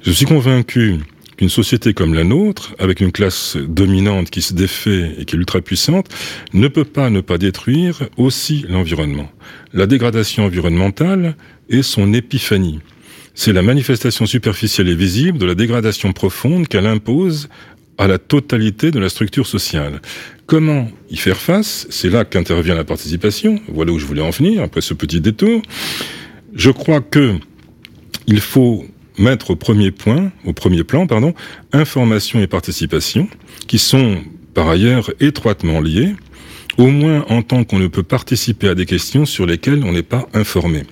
[0.02, 0.98] Je suis convaincu
[1.36, 5.38] qu'une société comme la nôtre, avec une classe dominante qui se défait et qui est
[5.38, 6.06] ultra puissante,
[6.52, 9.30] ne peut pas ne pas détruire aussi l'environnement.
[9.72, 11.36] La dégradation environnementale
[11.68, 12.80] est son épiphanie.
[13.34, 17.48] C'est la manifestation superficielle et visible de la dégradation profonde qu'elle impose
[17.98, 20.00] à la totalité de la structure sociale.
[20.46, 21.86] Comment y faire face?
[21.90, 23.60] C'est là qu'intervient la participation.
[23.68, 25.62] Voilà où je voulais en venir après ce petit détour.
[26.54, 27.36] Je crois que
[28.26, 28.84] il faut
[29.18, 31.34] mettre au premier point, au premier plan, pardon,
[31.72, 33.28] information et participation,
[33.66, 34.18] qui sont
[34.54, 36.14] par ailleurs étroitement liées,
[36.78, 40.02] au moins en tant qu'on ne peut participer à des questions sur lesquelles on n'est
[40.02, 40.84] pas informé.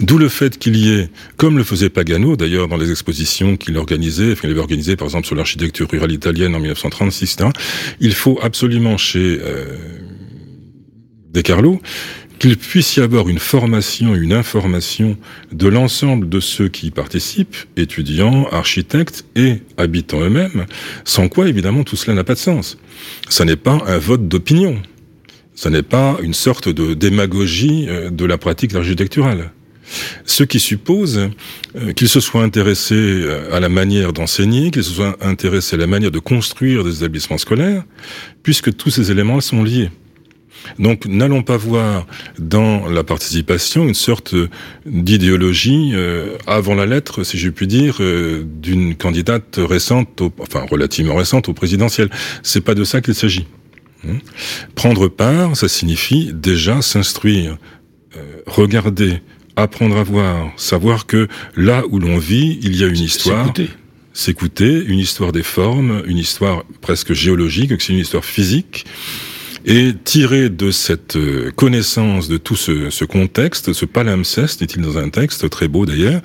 [0.00, 3.76] D'où le fait qu'il y ait, comme le faisait Pagano d'ailleurs dans les expositions qu'il
[3.76, 7.38] organisait, qu'il avait organisé par exemple sur l'architecture rurale italienne en 1936,
[8.00, 9.76] il faut absolument chez euh,
[12.42, 15.16] qu'il puisse y avoir une formation, une information
[15.52, 20.66] de l'ensemble de ceux qui y participent, étudiants, architectes et habitants eux-mêmes,
[21.04, 22.78] sans quoi évidemment tout cela n'a pas de sens.
[23.28, 24.82] Ça n'est pas un vote d'opinion.
[25.54, 29.52] Ça n'est pas une sorte de démagogie euh, de la pratique architecturale.
[30.24, 31.30] Ce qui suppose
[31.76, 35.78] euh, qu'ils se soient intéressés euh, à la manière d'enseigner, qu'ils se soient intéressés à
[35.78, 37.84] la manière de construire des établissements scolaires,
[38.42, 39.90] puisque tous ces éléments sont liés.
[40.78, 42.06] Donc n'allons pas voir
[42.38, 44.34] dans la participation une sorte
[44.86, 50.64] d'idéologie euh, avant la lettre, si je puis dire, euh, d'une candidate récente, au, enfin
[50.70, 52.10] relativement récente au présidentiel.
[52.42, 53.46] C'est pas de ça qu'il s'agit.
[54.08, 54.18] Hein.
[54.74, 57.58] Prendre part, ça signifie déjà s'instruire,
[58.16, 59.20] euh, regarder,
[59.56, 63.52] apprendre à voir, savoir que là où l'on vit, il y a une histoire
[64.12, 68.84] s'écouter, une histoire des formes, une histoire presque géologique, que c'est une histoire physique,
[69.64, 75.08] et tirer de cette euh, connaissance de tout ce, contexte, ce palimpseste, dit-il dans un
[75.08, 76.20] texte très beau d'ailleurs,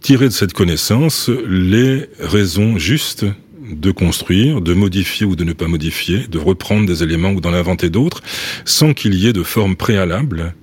[0.00, 3.24] tirer de cette connaissance les raisons justes
[3.70, 7.54] de construire, de modifier ou de ne pas modifier, de reprendre des éléments ou d'en
[7.54, 8.22] inventer d'autres,
[8.64, 10.54] sans qu'il y ait de forme préalable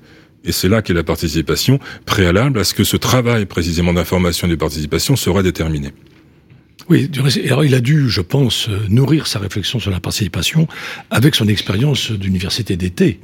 [0.44, 4.52] et c'est là qu'est la participation préalable à ce que ce travail précisément d'information et
[4.52, 5.90] de participation sera déterminé.
[6.90, 7.10] Oui,
[7.46, 10.68] alors il a dû, je pense, euh, nourrir sa réflexion sur la participation
[11.10, 13.20] avec son expérience d'université d'été.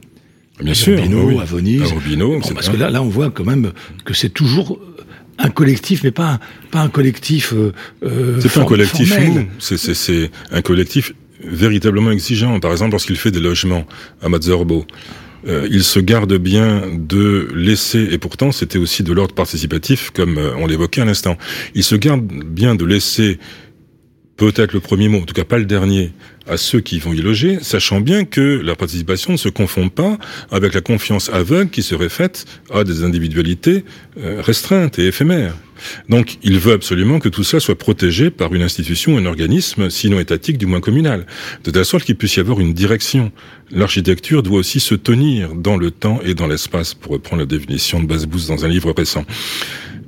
[0.62, 1.84] Bien sûr, à Venise.
[1.84, 3.72] À parce que là, là, on voit quand même
[4.06, 4.80] que c'est toujours
[5.38, 6.40] un collectif, mais pas un,
[6.72, 7.54] pas un collectif.
[7.54, 9.46] Euh, euh c'est pas un collectif mou.
[9.60, 12.60] C'est un collectif véritablement exigeant.
[12.60, 13.86] Par exemple, lorsqu'il fait des logements
[14.22, 14.86] à Mazzorbo,
[15.48, 20.38] euh, il se garde bien de laisser, et pourtant c'était aussi de l'ordre participatif, comme
[20.38, 21.38] euh, on l'évoquait à l'instant,
[21.76, 23.40] il se garde bien de laisser
[24.36, 26.12] peut-être le premier mot, en tout cas pas le dernier,
[26.48, 30.18] à ceux qui vont y loger, sachant bien que la participation ne se confond pas
[30.52, 33.86] avec la confiance aveugle qui serait faite à des individualités
[34.18, 35.56] euh, restreintes et éphémères.
[36.10, 40.20] Donc il veut absolument que tout ça soit protégé par une institution, un organisme, sinon
[40.20, 41.26] étatique, du moins communal,
[41.64, 43.32] de telle sorte qu'il puisse y avoir une direction.
[43.72, 48.02] L'architecture doit aussi se tenir dans le temps et dans l'espace, pour reprendre la définition
[48.02, 49.26] de Basbous dans un livre récent.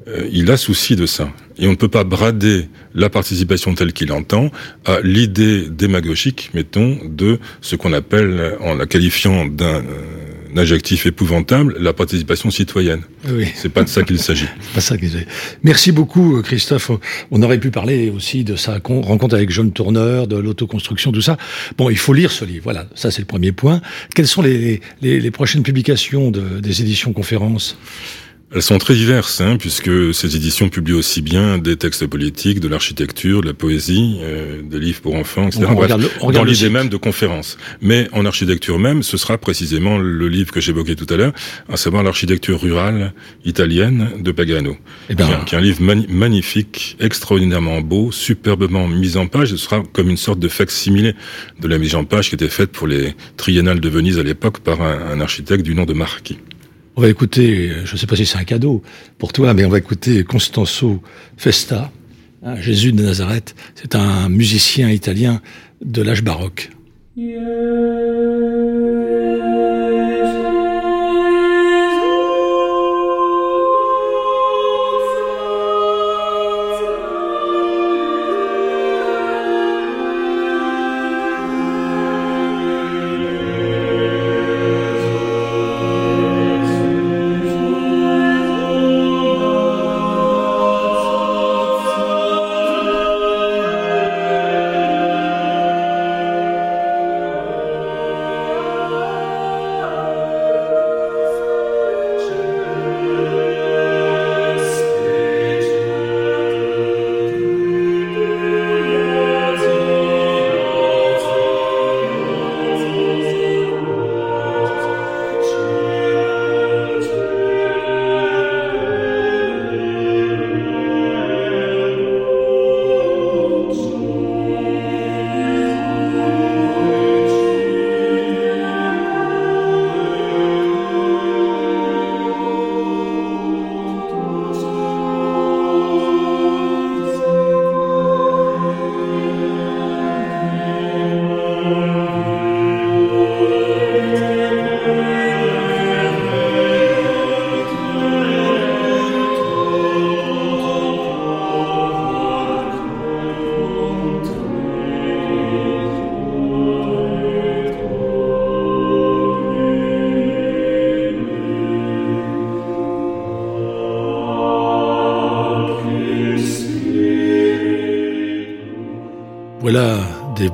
[0.09, 1.29] Euh, il a souci de ça.
[1.57, 4.51] Et on ne peut pas brader la participation telle qu'il entend
[4.85, 9.83] à l'idée démagogique, mettons, de ce qu'on appelle, en la qualifiant d'un
[10.53, 13.01] un adjectif épouvantable, la participation citoyenne.
[13.29, 13.47] Oui.
[13.55, 14.47] C'est pas de ça qu'il s'agit.
[14.73, 15.25] pas ça qu'il s'agit.
[15.63, 16.91] Merci beaucoup, Christophe.
[17.31, 21.37] On aurait pu parler aussi de sa rencontre avec John Tourneur, de l'autoconstruction, tout ça.
[21.77, 22.63] Bon, il faut lire ce livre.
[22.63, 23.81] Voilà, ça c'est le premier point.
[24.15, 27.77] Quelles sont les, les, les prochaines publications de, des éditions conférences?
[28.51, 32.67] Elles sont très diverses, hein, puisque ces éditions publient aussi bien des textes politiques, de
[32.67, 35.67] l'architecture, de la poésie, euh, des livres pour enfants, etc.
[35.69, 37.57] On regarde, dans l'idée même de conférences.
[37.79, 41.33] Mais en architecture même, ce sera précisément le livre que j'évoquais tout à l'heure,
[41.71, 43.13] à savoir l'architecture rurale
[43.45, 44.77] italienne de Pagano,
[45.09, 45.43] eh ben...
[45.45, 49.49] qui, est un livre magnifique, extraordinairement beau, superbement mis en page.
[49.49, 51.13] Ce sera comme une sorte de facsimilé
[51.59, 54.59] de la mise en page qui était faite pour les triennales de Venise à l'époque
[54.59, 56.39] par un, un architecte du nom de Marchi.
[56.99, 58.83] On va écouter, je ne sais pas si c'est un cadeau
[59.17, 61.01] pour toi, mais on va écouter Constanzo
[61.37, 61.93] Festa,
[62.43, 63.55] hein, Jésus de Nazareth.
[63.73, 65.41] C'est un musicien italien
[65.81, 66.71] de l'âge baroque.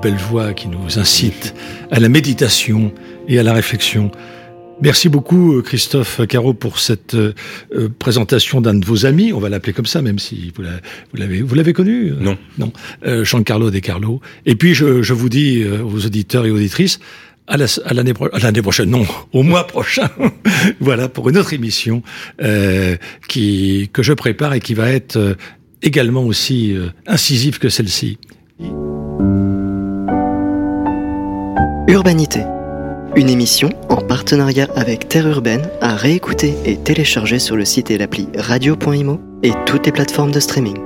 [0.05, 1.55] Belles voix qui nous incitent
[1.89, 2.93] à la méditation
[3.27, 4.11] et à la réflexion.
[4.79, 7.33] Merci beaucoup Christophe Caro pour cette euh,
[7.75, 10.61] euh, présentation d'un de vos amis, on va l'appeler comme ça, même si vous
[11.15, 12.11] l'avez vous l'avez connu.
[12.19, 12.37] Non.
[12.59, 12.71] Non.
[13.07, 14.21] Euh, Giancarlo De Carlo.
[14.45, 16.99] Et puis je, je vous dis aux auditeurs et auditrices
[17.47, 20.09] à l'année la, l'année prochaine, non, au mois prochain,
[20.79, 22.03] voilà pour une autre émission
[22.41, 22.95] euh,
[23.27, 25.35] qui que je prépare et qui va être euh,
[25.81, 28.17] également aussi euh, incisive que celle-ci.
[31.87, 32.41] Urbanité,
[33.15, 37.99] une émission en partenariat avec Terre Urbaine à réécouter et télécharger sur le site et
[37.99, 40.84] l'appli radio.imo et toutes les plateformes de streaming.